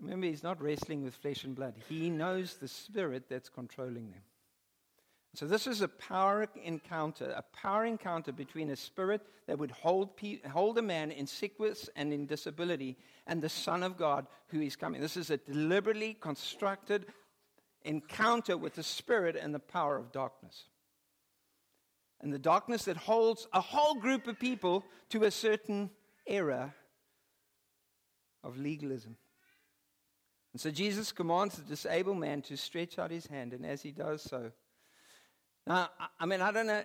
Remember, 0.00 0.26
he's 0.26 0.42
not 0.42 0.60
wrestling 0.60 1.04
with 1.04 1.14
flesh 1.14 1.44
and 1.44 1.54
blood. 1.54 1.74
He 1.88 2.10
knows 2.10 2.56
the 2.56 2.68
spirit 2.68 3.24
that's 3.28 3.48
controlling 3.48 4.10
them. 4.10 4.22
So, 5.34 5.46
this 5.46 5.66
is 5.66 5.80
a 5.80 5.88
power 5.88 6.46
encounter, 6.62 7.34
a 7.36 7.42
power 7.56 7.84
encounter 7.84 8.30
between 8.30 8.70
a 8.70 8.76
spirit 8.76 9.20
that 9.46 9.58
would 9.58 9.72
hold, 9.72 10.16
pe- 10.16 10.40
hold 10.42 10.78
a 10.78 10.82
man 10.82 11.10
in 11.10 11.26
sickness 11.26 11.90
and 11.96 12.12
in 12.12 12.26
disability 12.26 12.96
and 13.26 13.42
the 13.42 13.48
Son 13.48 13.82
of 13.82 13.96
God 13.96 14.26
who 14.48 14.60
is 14.60 14.76
coming. 14.76 15.00
This 15.00 15.16
is 15.16 15.30
a 15.30 15.36
deliberately 15.36 16.16
constructed 16.20 17.06
encounter 17.84 18.56
with 18.56 18.74
the 18.74 18.82
spirit 18.82 19.36
and 19.36 19.54
the 19.54 19.58
power 19.58 19.96
of 19.96 20.12
darkness. 20.12 20.64
And 22.20 22.32
the 22.32 22.38
darkness 22.38 22.84
that 22.84 22.96
holds 22.96 23.46
a 23.52 23.60
whole 23.60 23.96
group 23.96 24.26
of 24.26 24.38
people 24.38 24.84
to 25.10 25.24
a 25.24 25.30
certain 25.30 25.90
era 26.26 26.74
of 28.42 28.58
legalism. 28.58 29.16
And 30.52 30.60
so 30.60 30.70
Jesus 30.70 31.12
commands 31.12 31.56
the 31.56 31.62
disabled 31.62 32.18
man 32.18 32.40
to 32.42 32.56
stretch 32.56 32.98
out 32.98 33.10
his 33.10 33.26
hand, 33.26 33.52
and 33.52 33.66
as 33.66 33.82
he 33.82 33.90
does 33.90 34.22
so, 34.22 34.52
now, 35.66 35.88
I 36.20 36.26
mean, 36.26 36.40
I 36.40 36.52
don't 36.52 36.66
know. 36.66 36.82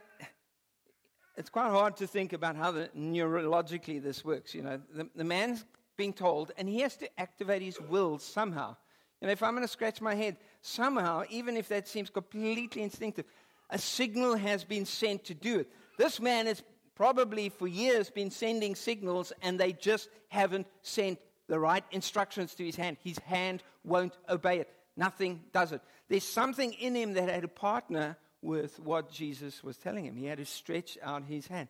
It's 1.38 1.50
quite 1.50 1.70
hard 1.70 1.98
to 1.98 2.08
think 2.08 2.34
about 2.34 2.56
how 2.56 2.72
the, 2.72 2.90
neurologically 2.98 4.02
this 4.02 4.26
works. 4.26 4.54
You 4.54 4.62
know, 4.62 4.82
the, 4.94 5.10
the 5.16 5.24
man's 5.24 5.66
being 5.98 6.14
told, 6.14 6.52
and 6.58 6.68
he 6.68 6.80
has 6.82 6.96
to 6.98 7.20
activate 7.20 7.62
his 7.62 7.80
will 7.80 8.18
somehow. 8.20 8.76
Know, 9.22 9.30
if 9.30 9.44
I'm 9.44 9.52
going 9.52 9.64
to 9.64 9.68
scratch 9.68 10.02
my 10.02 10.16
head, 10.16 10.38
somehow, 10.62 11.24
even 11.30 11.58
if 11.58 11.68
that 11.70 11.88
seems 11.88 12.10
completely 12.10 12.82
instinctive, 12.82 13.26
a 13.70 13.78
signal 13.78 14.36
has 14.36 14.64
been 14.64 14.86
sent 14.86 15.26
to 15.26 15.34
do 15.34 15.60
it. 15.60 15.70
This 15.98 16.20
man 16.20 16.48
has 16.48 16.64
probably 16.96 17.50
for 17.50 17.68
years 17.68 18.10
been 18.10 18.32
sending 18.32 18.76
signals, 18.76 19.34
and 19.42 19.60
they 19.60 19.74
just 19.74 20.10
haven't 20.30 20.68
sent 20.82 21.20
the 21.48 21.60
right 21.60 21.84
instructions 21.92 22.54
to 22.56 22.66
his 22.66 22.76
hand. 22.76 22.98
His 23.04 23.18
hand 23.20 23.64
won't 23.84 24.18
obey 24.30 24.60
it. 24.60 24.70
Nothing 24.96 25.42
does 25.52 25.72
it. 25.72 25.82
There's 26.08 26.24
something 26.24 26.74
in 26.74 26.96
him 26.96 27.14
that 27.14 27.30
had 27.30 27.44
a 27.44 27.50
partner 27.50 28.18
with 28.42 28.80
what 28.80 29.12
Jesus 29.12 29.64
was 29.64 29.78
telling 29.78 30.06
him. 30.06 30.16
He 30.16 30.26
had 30.26 30.38
to 30.38 30.46
stretch 30.46 30.98
out 31.04 31.24
his 31.24 31.48
hand. 31.48 31.70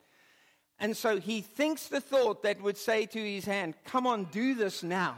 And 0.80 0.96
so 0.96 1.20
he 1.20 1.42
thinks 1.42 1.88
the 1.88 2.00
thought 2.00 2.44
that 2.44 2.62
would 2.62 2.78
say 2.78 3.06
to 3.08 3.20
his 3.20 3.46
hand, 3.46 3.74
Come 3.86 4.08
on, 4.08 4.26
do 4.26 4.56
this 4.56 4.82
now. 4.82 5.18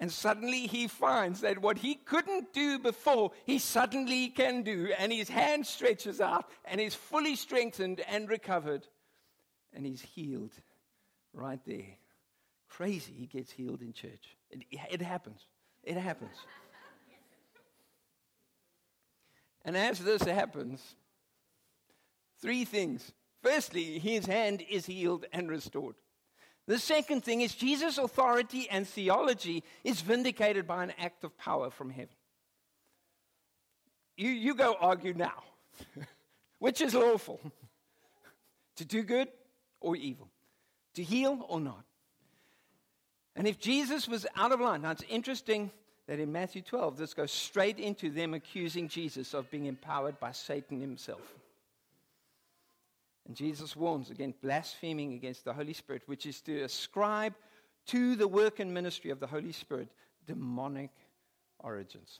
And 0.00 0.10
suddenly 0.10 0.66
he 0.66 0.88
finds 0.88 1.42
that 1.42 1.60
what 1.60 1.76
he 1.76 1.94
couldn't 1.94 2.54
do 2.54 2.78
before, 2.78 3.32
he 3.44 3.58
suddenly 3.58 4.28
can 4.28 4.62
do. 4.62 4.92
And 4.98 5.12
his 5.12 5.28
hand 5.28 5.66
stretches 5.66 6.22
out 6.22 6.48
and 6.64 6.80
is 6.80 6.94
fully 6.94 7.36
strengthened 7.36 8.00
and 8.08 8.28
recovered. 8.28 8.88
And 9.74 9.84
he's 9.84 10.00
healed 10.00 10.54
right 11.34 11.60
there. 11.66 11.98
Crazy, 12.70 13.12
he 13.12 13.26
gets 13.26 13.52
healed 13.52 13.82
in 13.82 13.92
church. 13.92 14.36
It, 14.50 14.64
it 14.90 15.02
happens. 15.02 15.44
It 15.84 15.98
happens. 15.98 16.36
And 19.66 19.76
as 19.76 19.98
this 19.98 20.22
happens, 20.22 20.82
three 22.40 22.64
things. 22.64 23.12
Firstly, 23.42 23.98
his 23.98 24.24
hand 24.24 24.64
is 24.70 24.86
healed 24.86 25.26
and 25.32 25.50
restored. 25.50 25.96
The 26.70 26.78
second 26.78 27.24
thing 27.24 27.40
is 27.40 27.52
Jesus' 27.52 27.98
authority 27.98 28.68
and 28.70 28.86
theology 28.86 29.64
is 29.82 30.02
vindicated 30.02 30.68
by 30.68 30.84
an 30.84 30.92
act 31.00 31.24
of 31.24 31.36
power 31.36 31.68
from 31.68 31.90
heaven. 31.90 32.14
You, 34.16 34.30
you 34.30 34.54
go 34.54 34.76
argue 34.78 35.12
now. 35.12 35.42
Which 36.60 36.80
is 36.80 36.94
lawful? 36.94 37.40
to 38.76 38.84
do 38.84 39.02
good 39.02 39.26
or 39.80 39.96
evil? 39.96 40.28
To 40.94 41.02
heal 41.02 41.44
or 41.48 41.58
not? 41.58 41.82
And 43.34 43.48
if 43.48 43.58
Jesus 43.58 44.06
was 44.06 44.24
out 44.36 44.52
of 44.52 44.60
line, 44.60 44.82
now 44.82 44.92
it's 44.92 45.02
interesting 45.08 45.72
that 46.06 46.20
in 46.20 46.30
Matthew 46.30 46.62
12, 46.62 46.98
this 46.98 47.14
goes 47.14 47.32
straight 47.32 47.80
into 47.80 48.10
them 48.10 48.32
accusing 48.32 48.86
Jesus 48.86 49.34
of 49.34 49.50
being 49.50 49.66
empowered 49.66 50.20
by 50.20 50.30
Satan 50.30 50.80
himself. 50.80 51.34
And 53.30 53.36
Jesus 53.36 53.76
warns 53.76 54.10
against 54.10 54.42
blaspheming 54.42 55.12
against 55.12 55.44
the 55.44 55.52
Holy 55.52 55.72
Spirit, 55.72 56.02
which 56.06 56.26
is 56.26 56.40
to 56.40 56.62
ascribe 56.62 57.36
to 57.86 58.16
the 58.16 58.26
work 58.26 58.58
and 58.58 58.74
ministry 58.74 59.12
of 59.12 59.20
the 59.20 59.28
Holy 59.28 59.52
Spirit 59.52 59.88
demonic 60.26 60.90
origins. 61.60 62.18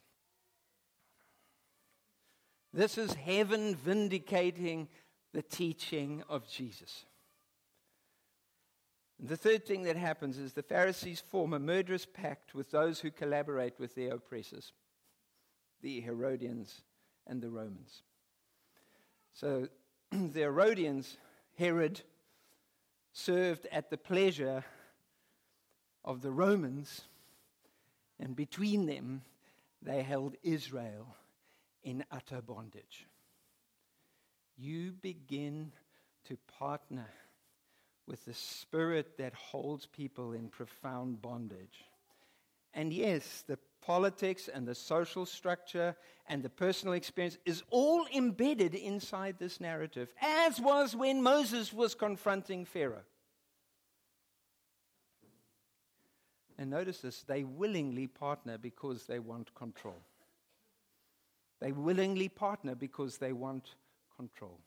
This 2.71 2.97
is 2.97 3.13
heaven 3.13 3.75
vindicating 3.75 4.87
the 5.33 5.41
teaching 5.41 6.23
of 6.29 6.47
Jesus. 6.47 7.03
The 9.19 9.35
third 9.35 9.65
thing 9.65 9.83
that 9.83 9.97
happens 9.97 10.37
is 10.37 10.53
the 10.53 10.63
Pharisees 10.63 11.19
form 11.19 11.51
a 11.51 11.59
murderous 11.59 12.05
pact 12.05 12.55
with 12.55 12.71
those 12.71 13.01
who 13.01 13.11
collaborate 13.11 13.77
with 13.81 13.95
their 13.95 14.13
oppressors, 14.13 14.71
the 15.81 15.99
Herodians 15.99 16.83
and 17.27 17.41
the 17.41 17.49
Romans. 17.49 18.03
So 19.33 19.67
the 20.33 20.41
Herodians, 20.41 21.17
Herod, 21.57 22.01
served 23.13 23.65
at 23.71 23.89
the 23.89 23.97
pleasure 23.97 24.65
of 26.03 26.21
the 26.21 26.31
Romans, 26.31 27.01
and 28.19 28.35
between 28.35 28.85
them, 28.85 29.21
they 29.81 30.01
held 30.01 30.35
Israel 30.43 31.15
in 31.83 32.03
utter 32.11 32.41
bondage. 32.41 33.07
You 34.57 34.91
begin 34.91 35.71
to 36.25 36.37
partner 36.59 37.07
with 38.05 38.25
the 38.25 38.33
spirit 38.33 39.17
that 39.17 39.33
holds 39.33 39.85
people 39.85 40.33
in 40.33 40.49
profound 40.49 41.21
bondage. 41.21 41.85
And 42.73 42.91
yes, 42.91 43.43
the 43.47 43.57
politics 43.81 44.47
and 44.47 44.67
the 44.67 44.75
social 44.75 45.25
structure 45.25 45.95
and 46.27 46.43
the 46.43 46.49
personal 46.49 46.93
experience 46.93 47.37
is 47.45 47.63
all 47.69 48.05
embedded 48.15 48.75
inside 48.75 49.37
this 49.39 49.59
narrative, 49.59 50.13
as 50.21 50.59
was 50.59 50.95
when 50.95 51.21
Moses 51.21 51.73
was 51.73 51.95
confronting 51.95 52.65
Pharaoh. 52.65 53.03
And 56.57 56.69
notice 56.69 56.99
this 56.99 57.23
they 57.23 57.43
willingly 57.43 58.07
partner 58.07 58.57
because 58.57 59.05
they 59.07 59.19
want 59.19 59.53
control. 59.55 60.01
They 61.59 61.71
willingly 61.71 62.29
partner 62.29 62.75
because 62.75 63.17
they 63.17 63.33
want 63.33 63.75
control. 64.15 64.59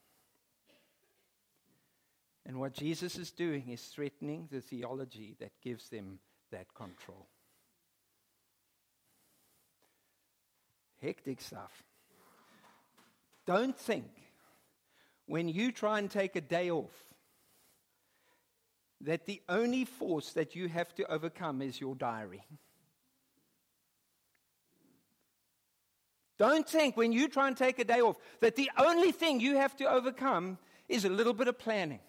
And 2.46 2.58
what 2.60 2.74
Jesus 2.74 3.16
is 3.16 3.30
doing 3.30 3.68
is 3.68 3.82
threatening 3.82 4.48
the 4.50 4.60
theology 4.60 5.34
that 5.40 5.52
gives 5.62 5.88
them 5.88 6.18
that 6.50 6.72
control. 6.74 7.26
Hectic 11.04 11.42
stuff. 11.42 11.82
Don't 13.46 13.78
think 13.78 14.10
when 15.26 15.48
you 15.48 15.70
try 15.70 15.98
and 15.98 16.10
take 16.10 16.34
a 16.34 16.40
day 16.40 16.70
off 16.70 16.92
that 19.02 19.26
the 19.26 19.42
only 19.48 19.84
force 19.84 20.32
that 20.32 20.56
you 20.56 20.66
have 20.68 20.94
to 20.94 21.04
overcome 21.12 21.60
is 21.60 21.78
your 21.78 21.94
diary. 21.94 22.42
Don't 26.38 26.66
think 26.66 26.96
when 26.96 27.12
you 27.12 27.28
try 27.28 27.48
and 27.48 27.56
take 27.56 27.78
a 27.78 27.84
day 27.84 28.00
off 28.00 28.16
that 28.40 28.56
the 28.56 28.70
only 28.78 29.12
thing 29.12 29.40
you 29.40 29.56
have 29.56 29.76
to 29.76 29.84
overcome 29.84 30.56
is 30.88 31.04
a 31.04 31.10
little 31.10 31.34
bit 31.34 31.48
of 31.48 31.58
planning. 31.58 32.00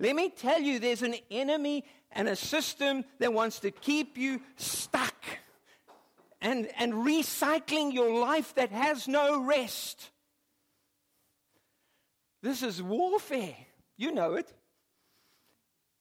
Let 0.00 0.16
me 0.16 0.30
tell 0.30 0.60
you, 0.60 0.78
there's 0.78 1.02
an 1.02 1.14
enemy 1.30 1.84
and 2.10 2.28
a 2.28 2.36
system 2.36 3.04
that 3.18 3.32
wants 3.32 3.60
to 3.60 3.70
keep 3.70 4.16
you 4.16 4.40
stuck 4.56 5.13
and, 6.44 6.68
and 6.78 6.92
recycling 6.92 7.92
your 7.92 8.20
life 8.20 8.54
that 8.54 8.70
has 8.70 9.08
no 9.08 9.42
rest. 9.42 10.10
This 12.42 12.62
is 12.62 12.80
warfare. 12.80 13.56
You 13.96 14.12
know 14.12 14.34
it. 14.34 14.52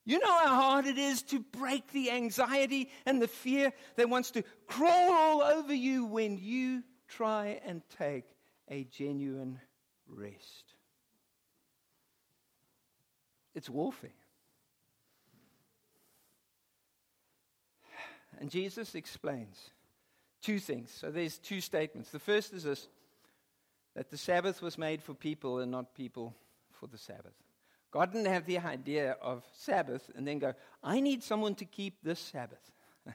You 0.06 0.20
know 0.20 0.38
how 0.38 0.62
hard 0.62 0.86
it 0.86 0.98
is 0.98 1.24
to 1.24 1.40
break 1.40 1.92
the 1.94 2.12
anxiety 2.12 2.90
and 3.06 3.22
the 3.22 3.28
fear 3.28 3.72
that 3.96 4.10
wants 4.10 4.32
to 4.32 4.44
crawl 4.68 5.14
all 5.14 5.42
over 5.42 5.74
you 5.74 6.06
when 6.06 6.38
you 6.38 6.84
try 7.08 7.62
and 7.66 7.82
take 7.98 8.26
a 8.70 8.84
genuine 8.84 9.60
rest. 10.08 10.74
it's 13.56 13.70
warfare. 13.70 14.10
And 18.40 18.50
Jesus 18.50 18.96
explains 18.96 19.70
two 20.44 20.60
things. 20.60 20.92
So 20.92 21.10
there's 21.10 21.40
two 21.40 21.62
statements. 21.62 22.12
The 22.12 22.20
first 22.20 22.54
is 22.54 22.64
this 22.64 22.88
that 23.96 24.10
the 24.10 24.18
Sabbath 24.18 24.62
was 24.62 24.78
made 24.78 25.04
for 25.04 25.14
people 25.14 25.60
and 25.60 25.72
not 25.72 25.94
people 25.94 26.36
for 26.72 26.88
the 26.88 26.98
Sabbath. 26.98 27.34
God 27.92 28.12
didn't 28.12 28.32
have 28.32 28.48
the 28.48 28.58
idea 28.58 29.16
of 29.22 29.44
Sabbath 29.56 30.10
and 30.16 30.28
then 30.28 30.40
go, 30.40 30.54
I 30.84 31.00
need 31.00 31.22
someone 31.22 31.54
to 31.56 31.66
keep 31.66 32.02
this 32.02 32.20
Sabbath. 32.20 32.72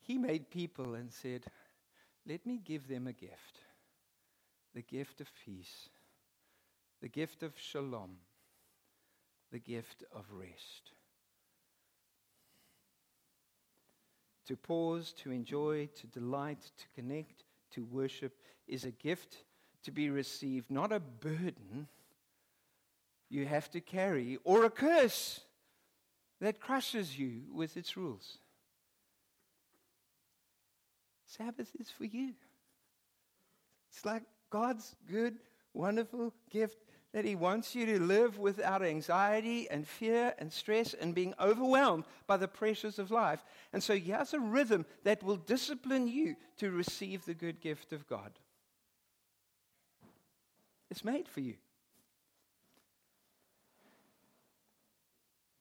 he 0.00 0.16
made 0.16 0.48
people 0.48 0.94
and 0.94 1.12
said, 1.12 1.44
Let 2.24 2.46
me 2.46 2.60
give 2.64 2.88
them 2.88 3.06
a 3.06 3.12
gift 3.12 3.60
the 4.74 4.82
gift 4.82 5.22
of 5.22 5.28
peace, 5.42 5.88
the 7.00 7.08
gift 7.08 7.42
of 7.42 7.54
shalom, 7.56 8.18
the 9.50 9.58
gift 9.58 10.04
of 10.14 10.26
rest. 10.30 10.92
To 14.46 14.56
pause, 14.56 15.12
to 15.22 15.30
enjoy, 15.30 15.88
to 15.96 16.06
delight, 16.06 16.62
to 16.62 16.84
connect, 16.94 17.44
to 17.72 17.84
worship 17.84 18.36
is 18.68 18.84
a 18.84 18.90
gift 18.90 19.44
to 19.82 19.90
be 19.90 20.10
received, 20.10 20.70
not 20.70 20.92
a 20.92 21.00
burden 21.00 21.88
you 23.28 23.44
have 23.46 23.70
to 23.72 23.80
carry 23.80 24.38
or 24.44 24.64
a 24.64 24.70
curse 24.70 25.40
that 26.40 26.60
crushes 26.60 27.18
you 27.18 27.42
with 27.52 27.76
its 27.76 27.96
rules. 27.96 28.38
Sabbath 31.24 31.70
is 31.80 31.90
for 31.90 32.04
you. 32.04 32.34
It's 33.90 34.04
like 34.04 34.22
God's 34.50 34.94
good, 35.10 35.38
wonderful 35.74 36.32
gift 36.50 36.78
that 37.16 37.24
He 37.24 37.34
wants 37.34 37.74
you 37.74 37.86
to 37.86 37.98
live 37.98 38.38
without 38.38 38.82
anxiety 38.82 39.70
and 39.70 39.88
fear 39.88 40.34
and 40.38 40.52
stress 40.52 40.92
and 40.92 41.14
being 41.14 41.32
overwhelmed 41.40 42.04
by 42.26 42.36
the 42.36 42.46
pressures 42.46 42.98
of 42.98 43.10
life. 43.10 43.42
And 43.72 43.82
so 43.82 43.94
He 43.96 44.10
has 44.10 44.34
a 44.34 44.38
rhythm 44.38 44.84
that 45.04 45.22
will 45.22 45.38
discipline 45.38 46.08
you 46.08 46.36
to 46.58 46.70
receive 46.70 47.24
the 47.24 47.32
good 47.32 47.62
gift 47.62 47.94
of 47.94 48.06
God. 48.06 48.32
It's 50.90 51.06
made 51.06 51.26
for 51.26 51.40
you. 51.40 51.54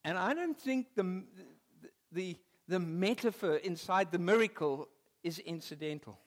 And 0.03 0.17
I 0.17 0.33
don't 0.33 0.59
think 0.59 0.87
the, 0.93 1.23
the, 2.11 2.35
the 2.67 2.79
metaphor 2.81 3.55
inside 3.55 4.11
the 4.11 4.19
miracle 4.19 4.89
is 5.23 5.39
incidental. 5.39 6.19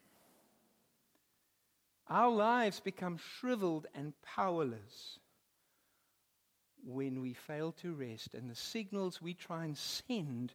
Our 2.10 2.30
lives 2.30 2.80
become 2.80 3.18
shriveled 3.38 3.86
and 3.94 4.14
powerless 4.22 5.18
when 6.84 7.20
we 7.20 7.34
fail 7.34 7.72
to 7.82 7.92
rest, 7.92 8.34
and 8.34 8.50
the 8.50 8.54
signals 8.54 9.20
we 9.20 9.34
try 9.34 9.64
and 9.64 9.76
send 9.76 10.54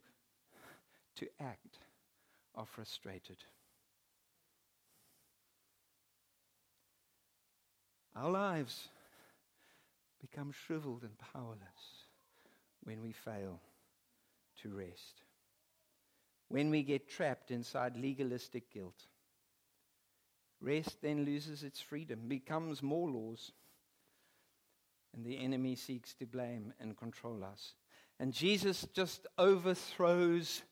to 1.16 1.28
act 1.38 1.78
are 2.56 2.66
frustrated. 2.66 3.36
Our 8.16 8.30
lives 8.30 8.88
become 10.20 10.52
shriveled 10.66 11.02
and 11.02 11.16
powerless 11.32 12.06
when 12.82 13.00
we 13.00 13.12
fail 13.12 13.60
to 14.62 14.70
rest. 14.70 15.22
When 16.48 16.70
we 16.70 16.82
get 16.82 17.08
trapped 17.08 17.50
inside 17.50 17.96
legalistic 17.96 18.72
guilt 18.72 19.06
Rest 20.64 21.02
then 21.02 21.26
loses 21.26 21.62
its 21.62 21.78
freedom, 21.78 22.20
becomes 22.26 22.82
more 22.82 23.10
laws, 23.10 23.52
and 25.12 25.22
the 25.22 25.38
enemy 25.38 25.74
seeks 25.74 26.14
to 26.14 26.26
blame 26.26 26.72
and 26.80 26.96
control 26.96 27.44
us. 27.44 27.74
And 28.18 28.32
Jesus 28.32 28.86
just 28.94 29.26
overthrows 29.36 30.62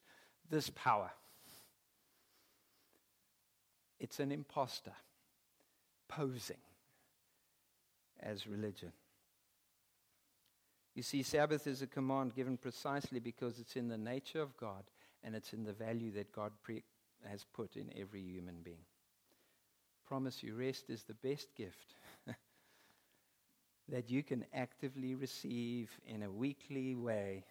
this 0.49 0.71
power. 0.71 1.11
It's 4.01 4.19
an 4.19 4.33
impostor 4.33 4.95
posing 6.09 6.57
as 8.21 8.47
religion. 8.47 8.93
You 10.95 11.03
see, 11.03 11.23
Sabbath 11.23 11.67
is 11.67 11.83
a 11.83 11.87
command 11.87 12.35
given 12.35 12.57
precisely 12.57 13.21
because 13.21 13.59
it's 13.59 13.77
in 13.77 13.89
the 13.89 13.99
nature 13.99 14.41
of 14.41 14.57
God 14.57 14.85
and 15.23 15.35
it's 15.35 15.53
in 15.53 15.65
the 15.65 15.73
value 15.73 16.13
that 16.13 16.33
God 16.33 16.53
pre- 16.63 16.83
has 17.29 17.45
put 17.53 17.77
in 17.77 17.93
every 17.95 18.23
human 18.23 18.57
being 18.63 18.85
promise 20.13 20.43
you, 20.43 20.55
rest 20.55 20.91
is 20.91 21.05
the 21.05 21.15
best 21.27 21.49
gift 21.57 21.95
that 23.89 24.11
you 24.11 24.23
can 24.23 24.45
actively 24.53 25.15
receive 25.15 25.91
in 26.07 26.23
a 26.23 26.31
weekly 26.31 26.95
way, 26.95 27.43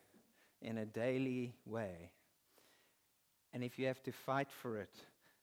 in 0.62 0.78
a 0.78 0.86
daily 0.86 1.56
way. 1.65 2.12
And 3.52 3.63
if 3.63 3.80
you 3.80 3.88
have 3.88 4.04
to 4.04 4.12
fight 4.12 4.52
for 4.52 4.78
it, 4.78 4.93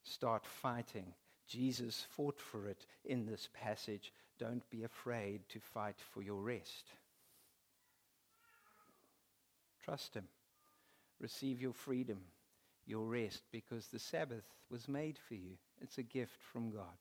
start 0.04 0.46
fighting. 0.46 1.12
Jesus 1.48 2.06
fought 2.10 2.38
for 2.38 2.68
it 2.68 2.86
in 3.04 3.26
this 3.26 3.48
passage. 3.52 4.12
Don't 4.38 4.70
be 4.70 4.84
afraid 4.84 5.40
to 5.48 5.58
fight 5.58 5.96
for 6.12 6.22
your 6.22 6.40
rest. 6.40 6.84
Trust 9.84 10.14
Him. 10.14 10.28
Receive 11.18 11.60
your 11.60 11.72
freedom, 11.72 12.20
your 12.86 13.06
rest, 13.06 13.42
because 13.50 13.88
the 13.88 13.98
Sabbath 13.98 14.44
was 14.70 14.86
made 14.86 15.18
for 15.26 15.34
you. 15.34 15.56
It's 15.80 15.98
a 15.98 16.04
gift 16.04 16.40
from 16.52 16.70
God. 16.70 16.94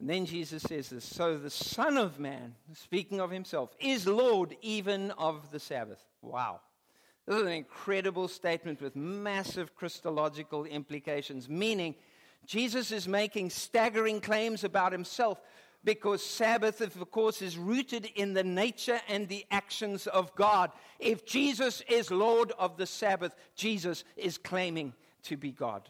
And 0.00 0.08
then 0.08 0.24
Jesus 0.24 0.62
says 0.62 0.88
this 0.88 1.04
So 1.04 1.36
the 1.36 1.50
Son 1.50 1.98
of 1.98 2.18
Man, 2.18 2.54
speaking 2.72 3.20
of 3.20 3.30
himself, 3.30 3.70
is 3.78 4.06
Lord 4.06 4.56
even 4.62 5.10
of 5.12 5.50
the 5.52 5.60
Sabbath. 5.60 6.02
Wow. 6.22 6.60
This 7.26 7.36
is 7.36 7.42
an 7.42 7.52
incredible 7.52 8.26
statement 8.26 8.80
with 8.80 8.96
massive 8.96 9.76
Christological 9.76 10.64
implications, 10.64 11.48
meaning 11.48 11.94
Jesus 12.46 12.90
is 12.90 13.06
making 13.06 13.50
staggering 13.50 14.20
claims 14.20 14.64
about 14.64 14.90
himself 14.90 15.38
because 15.84 16.24
Sabbath, 16.24 16.80
of 16.80 17.10
course, 17.10 17.42
is 17.42 17.56
rooted 17.56 18.06
in 18.14 18.32
the 18.32 18.42
nature 18.42 19.00
and 19.08 19.28
the 19.28 19.46
actions 19.50 20.06
of 20.06 20.34
God. 20.34 20.72
If 20.98 21.24
Jesus 21.24 21.82
is 21.88 22.10
Lord 22.10 22.52
of 22.58 22.76
the 22.76 22.86
Sabbath, 22.86 23.34
Jesus 23.54 24.04
is 24.16 24.38
claiming 24.38 24.94
to 25.24 25.36
be 25.36 25.52
God. 25.52 25.88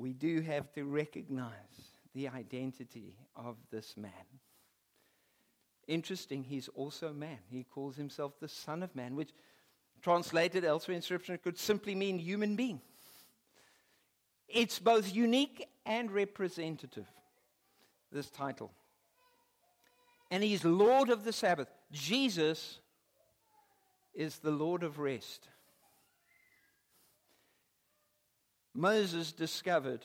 We 0.00 0.14
do 0.14 0.40
have 0.40 0.72
to 0.72 0.84
recognize 0.84 1.52
the 2.14 2.26
identity 2.28 3.18
of 3.36 3.56
this 3.70 3.98
man. 3.98 4.10
Interesting, 5.86 6.42
he's 6.42 6.68
also 6.68 7.12
man. 7.12 7.36
He 7.50 7.64
calls 7.64 7.96
himself 7.96 8.32
the 8.40 8.48
Son 8.48 8.82
of 8.82 8.96
Man, 8.96 9.14
which 9.14 9.34
translated 10.00 10.64
elsewhere 10.64 10.96
in 10.96 11.02
Scripture 11.02 11.36
could 11.36 11.58
simply 11.58 11.94
mean 11.94 12.18
human 12.18 12.56
being. 12.56 12.80
It's 14.48 14.78
both 14.78 15.14
unique 15.14 15.68
and 15.84 16.10
representative, 16.10 17.06
this 18.10 18.30
title. 18.30 18.72
And 20.30 20.42
he's 20.42 20.64
Lord 20.64 21.10
of 21.10 21.24
the 21.24 21.32
Sabbath. 21.32 21.68
Jesus 21.92 22.78
is 24.14 24.38
the 24.38 24.50
Lord 24.50 24.82
of 24.82 24.98
rest. 24.98 25.46
Moses 28.74 29.32
discovered, 29.32 30.04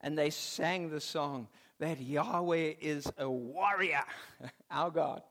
and 0.00 0.16
they 0.16 0.30
sang 0.30 0.90
the 0.90 1.00
song, 1.00 1.48
that 1.78 2.00
Yahweh 2.00 2.74
is 2.80 3.10
a 3.18 3.28
warrior, 3.28 4.04
our 4.70 4.90
God. 4.90 5.22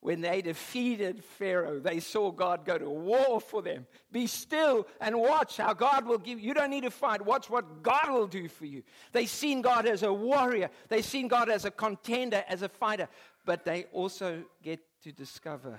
When 0.00 0.20
they 0.20 0.40
defeated 0.40 1.24
Pharaoh, 1.24 1.80
they 1.80 1.98
saw 1.98 2.30
God 2.30 2.64
go 2.64 2.78
to 2.78 2.88
war 2.88 3.40
for 3.40 3.62
them. 3.62 3.86
Be 4.12 4.28
still 4.28 4.86
and 5.00 5.18
watch 5.18 5.56
how 5.56 5.72
God 5.72 6.06
will 6.06 6.18
give 6.18 6.38
you. 6.38 6.48
You 6.48 6.54
don't 6.54 6.70
need 6.70 6.84
to 6.84 6.92
fight. 6.92 7.24
Watch 7.24 7.50
what 7.50 7.82
God 7.82 8.10
will 8.10 8.28
do 8.28 8.46
for 8.48 8.66
you. 8.66 8.84
They 9.12 9.26
seen 9.26 9.62
God 9.62 9.84
as 9.86 10.04
a 10.04 10.12
warrior. 10.12 10.70
They 10.88 11.02
seen 11.02 11.26
God 11.26 11.48
as 11.48 11.64
a 11.64 11.72
contender, 11.72 12.44
as 12.48 12.62
a 12.62 12.68
fighter. 12.68 13.08
But 13.44 13.64
they 13.64 13.86
also 13.92 14.44
get 14.62 14.78
to 15.02 15.10
discover 15.10 15.76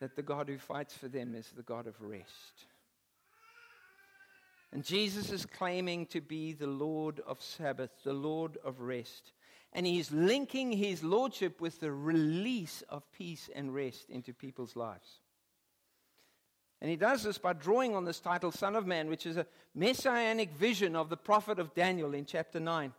that 0.00 0.16
the 0.16 0.22
God 0.22 0.48
who 0.48 0.56
fights 0.56 0.96
for 0.96 1.08
them 1.08 1.34
is 1.34 1.50
the 1.54 1.62
God 1.62 1.86
of 1.86 2.00
rest. 2.00 2.66
And 4.74 4.84
Jesus 4.84 5.30
is 5.30 5.46
claiming 5.46 6.06
to 6.06 6.20
be 6.20 6.52
the 6.52 6.66
Lord 6.66 7.20
of 7.28 7.40
Sabbath, 7.40 7.92
the 8.02 8.12
Lord 8.12 8.58
of 8.64 8.80
rest. 8.80 9.30
And 9.72 9.86
he's 9.86 10.10
linking 10.10 10.72
his 10.72 11.04
lordship 11.04 11.60
with 11.60 11.78
the 11.78 11.92
release 11.92 12.82
of 12.88 13.10
peace 13.12 13.48
and 13.54 13.72
rest 13.72 14.10
into 14.10 14.34
people's 14.34 14.74
lives. 14.74 15.20
And 16.80 16.90
he 16.90 16.96
does 16.96 17.22
this 17.22 17.38
by 17.38 17.52
drawing 17.52 17.94
on 17.94 18.04
this 18.04 18.18
title, 18.18 18.50
Son 18.50 18.74
of 18.74 18.84
Man, 18.84 19.08
which 19.08 19.26
is 19.26 19.36
a 19.36 19.46
messianic 19.76 20.52
vision 20.52 20.96
of 20.96 21.08
the 21.08 21.16
prophet 21.16 21.60
of 21.60 21.72
Daniel 21.74 22.12
in 22.12 22.24
chapter 22.24 22.58
9. 22.58 22.92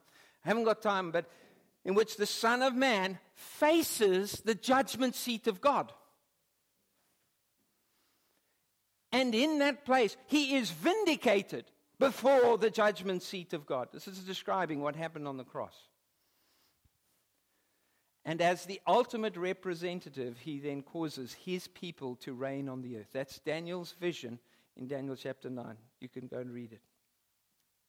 I 0.45 0.47
haven't 0.47 0.63
got 0.63 0.81
time, 0.81 1.11
but 1.11 1.29
in 1.83 1.93
which 1.93 2.15
the 2.15 2.25
Son 2.25 2.61
of 2.61 2.73
Man 2.73 3.19
faces 3.33 4.41
the 4.45 4.55
judgment 4.55 5.13
seat 5.13 5.45
of 5.45 5.59
God. 5.59 5.91
And 9.15 9.33
in 9.33 9.59
that 9.59 9.85
place, 9.85 10.17
he 10.27 10.57
is 10.57 10.71
vindicated 10.71 11.63
before 11.99 12.57
the 12.57 12.69
judgment 12.69 13.23
seat 13.23 13.53
of 13.53 13.65
God. 13.65 13.87
This 13.93 14.09
is 14.09 14.19
describing 14.19 14.81
what 14.81 14.97
happened 14.97 15.25
on 15.25 15.37
the 15.37 15.45
cross. 15.45 15.73
And 18.25 18.41
as 18.41 18.65
the 18.65 18.81
ultimate 18.85 19.37
representative, 19.37 20.39
he 20.39 20.59
then 20.59 20.81
causes 20.81 21.31
his 21.31 21.69
people 21.69 22.17
to 22.17 22.33
reign 22.33 22.67
on 22.67 22.81
the 22.81 22.97
earth. 22.97 23.07
That's 23.13 23.39
Daniel's 23.39 23.95
vision 24.01 24.37
in 24.75 24.89
Daniel 24.89 25.15
chapter 25.15 25.49
9. 25.49 25.77
You 26.01 26.09
can 26.09 26.27
go 26.27 26.39
and 26.39 26.51
read 26.51 26.73
it. 26.73 26.81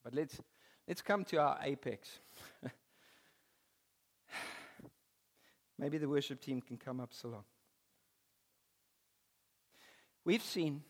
But 0.05 0.15
let's, 0.15 0.41
let's 0.87 1.03
come 1.03 1.25
to 1.25 1.39
our 1.39 1.59
apex. 1.61 2.21
Maybe 5.77 5.99
the 5.99 6.09
worship 6.09 6.41
team 6.41 6.61
can 6.61 6.77
come 6.77 7.01
up 7.01 7.13
so 7.13 7.31
long. 7.31 7.45
We've 10.25 10.41
seen 10.41 10.85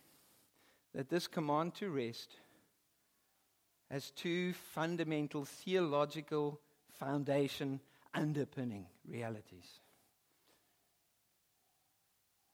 that 0.97 1.11
this 1.11 1.29
command 1.29 1.75
to 1.75 1.91
rest 1.91 2.39
has 3.91 4.11
two 4.13 4.55
fundamental 4.73 5.45
theological 5.45 6.59
foundation 6.99 7.81
underpinning 8.15 8.87
realities. 9.07 9.81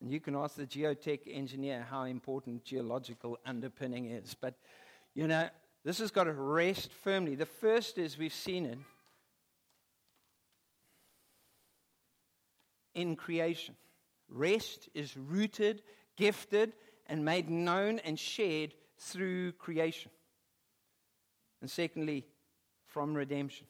And 0.00 0.10
you 0.10 0.18
can 0.18 0.34
ask 0.34 0.56
the 0.56 0.66
geotech 0.66 1.20
engineer 1.32 1.86
how 1.88 2.02
important 2.02 2.64
geological 2.64 3.38
underpinning 3.46 4.06
is. 4.06 4.34
But, 4.34 4.54
you 5.14 5.28
know, 5.28 5.48
this 5.84 5.98
has 5.98 6.10
got 6.10 6.24
to 6.24 6.32
rest 6.32 6.92
firmly. 6.92 7.36
The 7.36 7.46
first 7.46 7.96
is 7.96 8.18
we've 8.18 8.34
seen 8.34 8.66
it 8.66 8.78
in 12.96 13.14
creation. 13.14 13.76
Rest 14.28 14.88
is 14.94 15.16
rooted, 15.16 15.82
gifted, 16.16 16.72
and 17.12 17.22
made 17.26 17.50
known 17.50 17.98
and 17.98 18.18
shared 18.18 18.72
through 18.96 19.52
creation. 19.52 20.10
And 21.60 21.70
secondly, 21.70 22.24
from 22.86 23.12
redemption. 23.12 23.66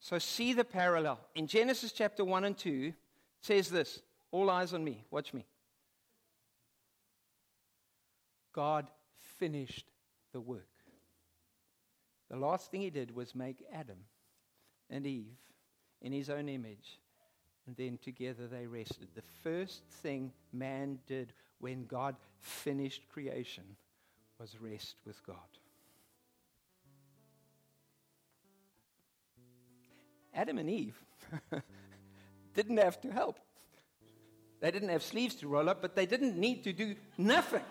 So 0.00 0.18
see 0.18 0.54
the 0.54 0.64
parallel. 0.64 1.20
In 1.36 1.46
Genesis 1.46 1.92
chapter 1.92 2.24
1 2.24 2.44
and 2.44 2.58
2, 2.58 2.86
it 2.88 2.94
says 3.40 3.70
this 3.70 4.02
All 4.32 4.50
eyes 4.50 4.74
on 4.74 4.82
me. 4.82 5.04
Watch 5.12 5.32
me. 5.32 5.46
God 8.52 8.90
finished 9.38 9.86
the 10.32 10.40
work. 10.40 10.66
The 12.28 12.36
last 12.36 12.72
thing 12.72 12.80
he 12.80 12.90
did 12.90 13.14
was 13.14 13.36
make 13.36 13.64
Adam 13.72 13.98
and 14.90 15.06
Eve 15.06 15.38
in 16.02 16.10
his 16.10 16.28
own 16.28 16.48
image, 16.48 16.98
and 17.68 17.76
then 17.76 18.00
together 18.02 18.48
they 18.48 18.66
rested. 18.66 19.06
The 19.14 19.22
first 19.44 19.84
thing 20.02 20.32
man 20.52 20.98
did 21.06 21.32
when 21.60 21.86
God 21.86 22.16
finished 22.40 23.08
creation 23.08 23.64
was 24.38 24.56
rest 24.60 24.94
with 25.06 25.24
God. 25.26 25.36
Adam 30.34 30.58
and 30.58 30.70
Eve 30.70 31.02
didn't 32.54 32.76
have 32.76 33.00
to 33.00 33.10
help. 33.10 33.40
They 34.60 34.70
didn't 34.70 34.88
have 34.88 35.02
sleeves 35.02 35.34
to 35.36 35.48
roll 35.48 35.68
up, 35.68 35.82
but 35.82 35.94
they 35.96 36.06
didn't 36.06 36.36
need 36.36 36.64
to 36.64 36.72
do 36.72 36.94
nothing. 37.16 37.62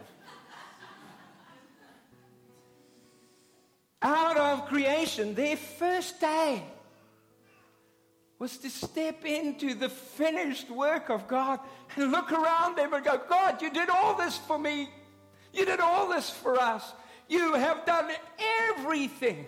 Out 4.02 4.38
of 4.38 4.68
creation, 4.68 5.34
their 5.34 5.58
first 5.58 6.20
day 6.20 6.64
was 8.40 8.58
to 8.58 8.70
step 8.70 9.26
into 9.26 9.74
the 9.74 9.90
finished 9.90 10.70
work 10.70 11.10
of 11.10 11.28
God 11.28 11.60
and 11.96 12.12
look 12.12 12.32
around 12.32 12.78
them 12.78 12.94
and 12.94 13.04
go, 13.04 13.20
God, 13.30 13.62
you 13.62 13.72
did 13.72 13.90
all 13.90 14.16
this 14.16 14.38
for 14.38 14.60
me. 14.60 14.90
You 15.54 15.66
did 15.66 15.80
all 15.80 16.08
this 16.10 16.30
for 16.30 16.60
us. 16.60 16.94
You 17.28 17.56
have 17.56 17.86
done 17.86 18.12
everything 18.70 19.48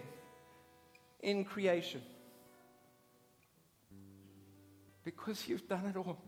in 1.22 1.46
creation. 1.46 2.02
Because 5.04 5.48
you've 5.48 5.68
done 5.68 5.86
it 5.86 5.96
all, 5.96 6.22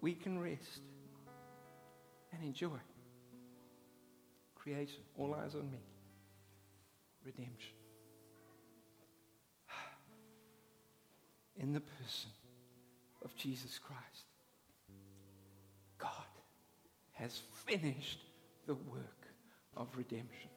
we 0.00 0.14
can 0.14 0.38
rest 0.38 0.80
and 2.32 2.42
enjoy 2.44 2.68
creation. 4.54 5.00
All 5.16 5.34
eyes 5.34 5.54
on 5.54 5.70
me. 5.70 5.78
Redemption. 7.24 7.75
In 11.66 11.72
the 11.72 11.80
person 11.80 12.30
of 13.24 13.34
Jesus 13.34 13.80
Christ, 13.80 14.26
God 15.98 16.10
has 17.14 17.42
finished 17.66 18.20
the 18.68 18.74
work 18.74 19.26
of 19.76 19.88
redemption. 19.96 20.50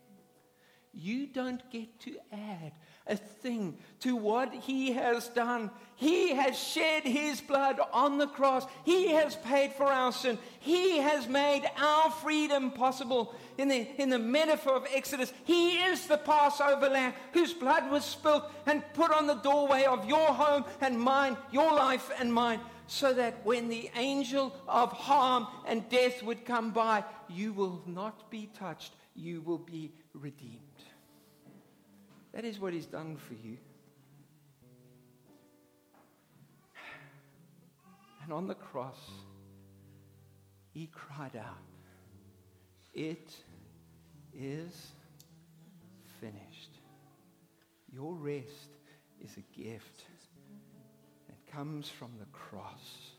You 0.93 1.27
don't 1.27 1.61
get 1.71 1.99
to 2.01 2.15
add 2.31 2.71
a 3.05 3.15
thing 3.15 3.77
to 3.99 4.15
what 4.15 4.53
he 4.53 4.93
has 4.93 5.27
done. 5.29 5.71
He 5.95 6.33
has 6.33 6.57
shed 6.57 7.03
his 7.03 7.41
blood 7.41 7.79
on 7.91 8.17
the 8.17 8.27
cross. 8.27 8.65
He 8.85 9.09
has 9.09 9.35
paid 9.35 9.73
for 9.73 9.85
our 9.85 10.11
sin. 10.11 10.37
He 10.59 10.97
has 10.99 11.27
made 11.27 11.69
our 11.77 12.11
freedom 12.11 12.71
possible. 12.71 13.35
In 13.57 13.67
the, 13.67 13.87
in 14.01 14.09
the 14.09 14.19
metaphor 14.19 14.75
of 14.75 14.87
Exodus, 14.93 15.33
he 15.43 15.77
is 15.77 16.07
the 16.07 16.17
Passover 16.17 16.89
lamb 16.89 17.13
whose 17.33 17.53
blood 17.53 17.89
was 17.91 18.05
spilt 18.05 18.49
and 18.65 18.83
put 18.93 19.11
on 19.11 19.27
the 19.27 19.35
doorway 19.35 19.83
of 19.83 20.07
your 20.07 20.27
home 20.27 20.65
and 20.81 20.99
mine, 20.99 21.35
your 21.51 21.73
life 21.73 22.11
and 22.19 22.33
mine, 22.33 22.59
so 22.87 23.13
that 23.13 23.45
when 23.45 23.69
the 23.69 23.91
angel 23.95 24.55
of 24.67 24.91
harm 24.91 25.47
and 25.67 25.87
death 25.89 26.23
would 26.23 26.45
come 26.45 26.71
by, 26.71 27.03
you 27.27 27.53
will 27.53 27.81
not 27.85 28.29
be 28.31 28.49
touched. 28.57 28.93
You 29.15 29.41
will 29.41 29.57
be 29.57 29.91
redeemed. 30.13 30.68
That 32.33 32.45
is 32.45 32.59
what 32.59 32.73
He's 32.73 32.85
done 32.85 33.17
for 33.17 33.33
you. 33.33 33.57
And 38.23 38.33
on 38.33 38.47
the 38.47 38.55
cross, 38.55 38.99
He 40.71 40.87
cried 40.93 41.35
out, 41.35 41.57
It 42.93 43.35
is 44.33 44.91
finished. 46.21 46.79
Your 47.91 48.13
rest 48.13 48.69
is 49.19 49.35
a 49.37 49.59
gift 49.59 50.03
that 51.27 51.51
comes 51.51 51.89
from 51.89 52.11
the 52.19 52.25
cross. 52.27 53.13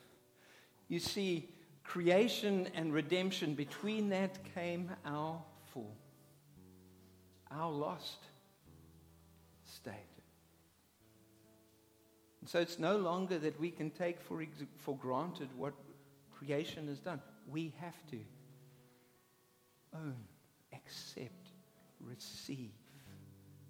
You 0.88 1.00
see, 1.00 1.48
creation 1.82 2.68
and 2.74 2.92
redemption, 2.92 3.54
between 3.54 4.08
that 4.10 4.38
came 4.54 4.90
our 5.04 5.42
fall, 5.72 5.96
our 7.50 7.70
lost 7.70 8.29
state. 9.82 9.94
And 12.40 12.48
so 12.48 12.58
it's 12.58 12.78
no 12.78 12.96
longer 12.96 13.38
that 13.38 13.58
we 13.60 13.70
can 13.70 13.90
take 13.90 14.20
for, 14.20 14.44
for 14.78 14.96
granted 14.96 15.48
what 15.56 15.74
creation 16.32 16.88
has 16.88 16.98
done. 16.98 17.20
We 17.50 17.74
have 17.80 17.96
to 18.10 18.18
own, 19.94 20.16
accept, 20.72 21.50
receive 22.00 22.70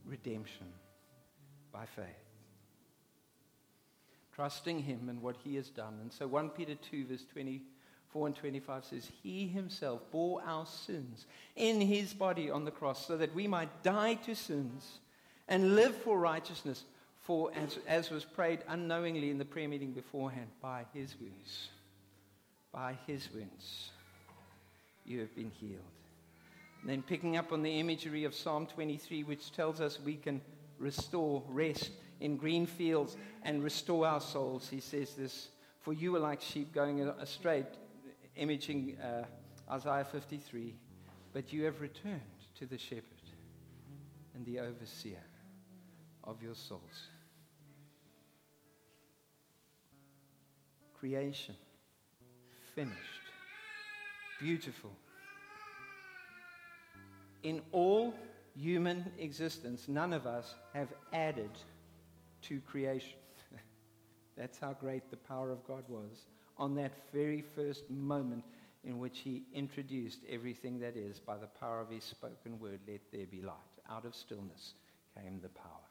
redemption 0.06 0.66
by 1.72 1.86
faith. 1.86 2.06
Trusting 4.32 4.80
Him 4.80 5.08
and 5.08 5.20
what 5.20 5.36
He 5.42 5.56
has 5.56 5.68
done. 5.68 5.98
And 6.00 6.12
so 6.12 6.26
1 6.28 6.50
Peter 6.50 6.74
2, 6.74 7.06
verse 7.06 7.24
24 7.32 8.26
and 8.28 8.36
25 8.36 8.84
says, 8.84 9.10
He 9.22 9.48
Himself 9.48 10.00
bore 10.12 10.42
our 10.46 10.66
sins 10.66 11.26
in 11.56 11.80
His 11.80 12.14
body 12.14 12.50
on 12.50 12.64
the 12.64 12.70
cross 12.70 13.06
so 13.06 13.16
that 13.16 13.34
we 13.34 13.48
might 13.48 13.82
die 13.82 14.14
to 14.26 14.34
sins 14.34 15.00
and 15.50 15.74
live 15.74 15.94
for 15.96 16.18
righteousness, 16.18 16.84
for 17.18 17.50
as, 17.54 17.78
as 17.86 18.08
was 18.08 18.24
prayed 18.24 18.60
unknowingly 18.68 19.30
in 19.30 19.36
the 19.36 19.44
prayer 19.44 19.68
meeting 19.68 19.92
beforehand, 19.92 20.46
by 20.62 20.86
his 20.94 21.16
wounds. 21.20 21.68
By 22.72 22.96
his 23.06 23.28
wounds, 23.34 23.90
you 25.04 25.18
have 25.18 25.34
been 25.34 25.50
healed. 25.50 25.82
And 26.80 26.88
then 26.88 27.02
picking 27.02 27.36
up 27.36 27.52
on 27.52 27.62
the 27.62 27.80
imagery 27.80 28.24
of 28.24 28.34
Psalm 28.34 28.66
23, 28.66 29.24
which 29.24 29.52
tells 29.52 29.80
us 29.80 29.98
we 30.00 30.14
can 30.14 30.40
restore 30.78 31.42
rest 31.48 31.90
in 32.20 32.36
green 32.36 32.64
fields 32.64 33.16
and 33.42 33.62
restore 33.62 34.06
our 34.06 34.20
souls, 34.20 34.68
he 34.70 34.80
says 34.80 35.14
this 35.14 35.48
For 35.80 35.92
you 35.92 36.14
are 36.14 36.20
like 36.20 36.40
sheep 36.40 36.72
going 36.72 37.00
astray, 37.00 37.66
imaging 38.36 38.96
uh, 39.02 39.24
Isaiah 39.70 40.06
53, 40.10 40.74
but 41.32 41.52
you 41.52 41.64
have 41.64 41.80
returned 41.80 42.20
to 42.58 42.66
the 42.66 42.78
shepherd 42.78 43.04
and 44.34 44.46
the 44.46 44.60
overseer 44.60 45.20
of 46.30 46.42
your 46.42 46.54
souls. 46.54 47.08
Creation, 50.98 51.56
finished, 52.74 52.96
beautiful. 54.38 54.92
In 57.42 57.62
all 57.72 58.14
human 58.54 59.10
existence, 59.18 59.88
none 59.88 60.12
of 60.12 60.26
us 60.26 60.54
have 60.74 60.88
added 61.12 61.50
to 62.42 62.60
creation. 62.60 63.18
That's 64.36 64.58
how 64.58 64.74
great 64.74 65.10
the 65.10 65.16
power 65.16 65.50
of 65.50 65.66
God 65.66 65.84
was. 65.88 66.26
On 66.58 66.74
that 66.76 66.92
very 67.12 67.42
first 67.56 67.90
moment, 67.90 68.44
in 68.84 68.98
which 68.98 69.20
he 69.20 69.42
introduced 69.54 70.20
everything 70.28 70.78
that 70.80 70.96
is 70.96 71.18
by 71.18 71.36
the 71.36 71.46
power 71.46 71.80
of 71.80 71.90
his 71.90 72.04
spoken 72.04 72.58
word, 72.58 72.80
let 72.86 73.00
there 73.12 73.26
be 73.26 73.40
light. 73.40 73.54
Out 73.90 74.04
of 74.04 74.14
stillness 74.14 74.74
came 75.16 75.40
the 75.40 75.48
power. 75.48 75.89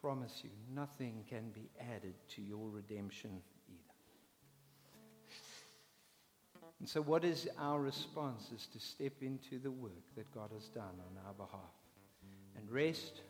Promise 0.00 0.42
you, 0.44 0.50
nothing 0.74 1.24
can 1.28 1.50
be 1.50 1.68
added 1.80 2.14
to 2.36 2.42
your 2.42 2.68
redemption 2.68 3.30
either. 3.68 3.78
And 6.78 6.88
so, 6.88 7.02
what 7.02 7.24
is 7.24 7.48
our 7.58 7.80
response? 7.80 8.50
Is 8.54 8.66
to 8.68 8.78
step 8.78 9.14
into 9.22 9.58
the 9.58 9.72
work 9.72 10.04
that 10.16 10.32
God 10.32 10.50
has 10.54 10.68
done 10.68 10.84
on 10.84 11.26
our 11.26 11.34
behalf. 11.34 11.74
And 12.56 12.70
rest 12.70 13.22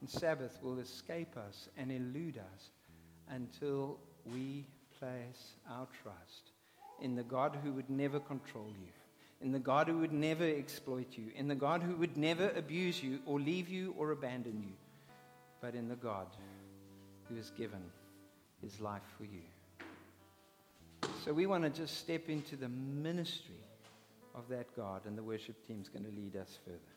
and 0.00 0.10
Sabbath 0.10 0.58
will 0.62 0.80
escape 0.80 1.36
us 1.36 1.68
and 1.76 1.92
elude 1.92 2.38
us 2.38 2.70
until 3.30 3.98
we 4.26 4.66
place 4.98 5.54
our 5.70 5.86
trust 6.02 6.50
in 7.00 7.14
the 7.14 7.22
God 7.22 7.56
who 7.62 7.72
would 7.72 7.88
never 7.88 8.20
control 8.20 8.68
you, 8.68 8.92
in 9.40 9.52
the 9.52 9.58
God 9.58 9.88
who 9.88 9.98
would 9.98 10.12
never 10.12 10.44
exploit 10.44 11.16
you, 11.16 11.26
in 11.34 11.48
the 11.48 11.54
God 11.54 11.82
who 11.82 11.96
would 11.96 12.16
never 12.16 12.50
abuse 12.50 13.02
you 13.02 13.20
or 13.26 13.40
leave 13.40 13.68
you 13.68 13.94
or 13.98 14.10
abandon 14.10 14.62
you, 14.66 14.72
but 15.64 15.74
in 15.74 15.88
the 15.88 15.96
God 15.96 16.26
who 17.26 17.36
has 17.36 17.50
given 17.52 17.80
his 18.60 18.82
life 18.82 19.00
for 19.16 19.24
you. 19.24 19.40
So 21.24 21.32
we 21.32 21.46
want 21.46 21.64
to 21.64 21.70
just 21.70 21.96
step 21.96 22.28
into 22.28 22.54
the 22.54 22.68
ministry 22.68 23.64
of 24.34 24.46
that 24.50 24.66
God, 24.76 25.06
and 25.06 25.16
the 25.16 25.22
worship 25.22 25.66
team's 25.66 25.88
going 25.88 26.04
to 26.04 26.10
lead 26.10 26.36
us 26.36 26.58
further. 26.66 26.93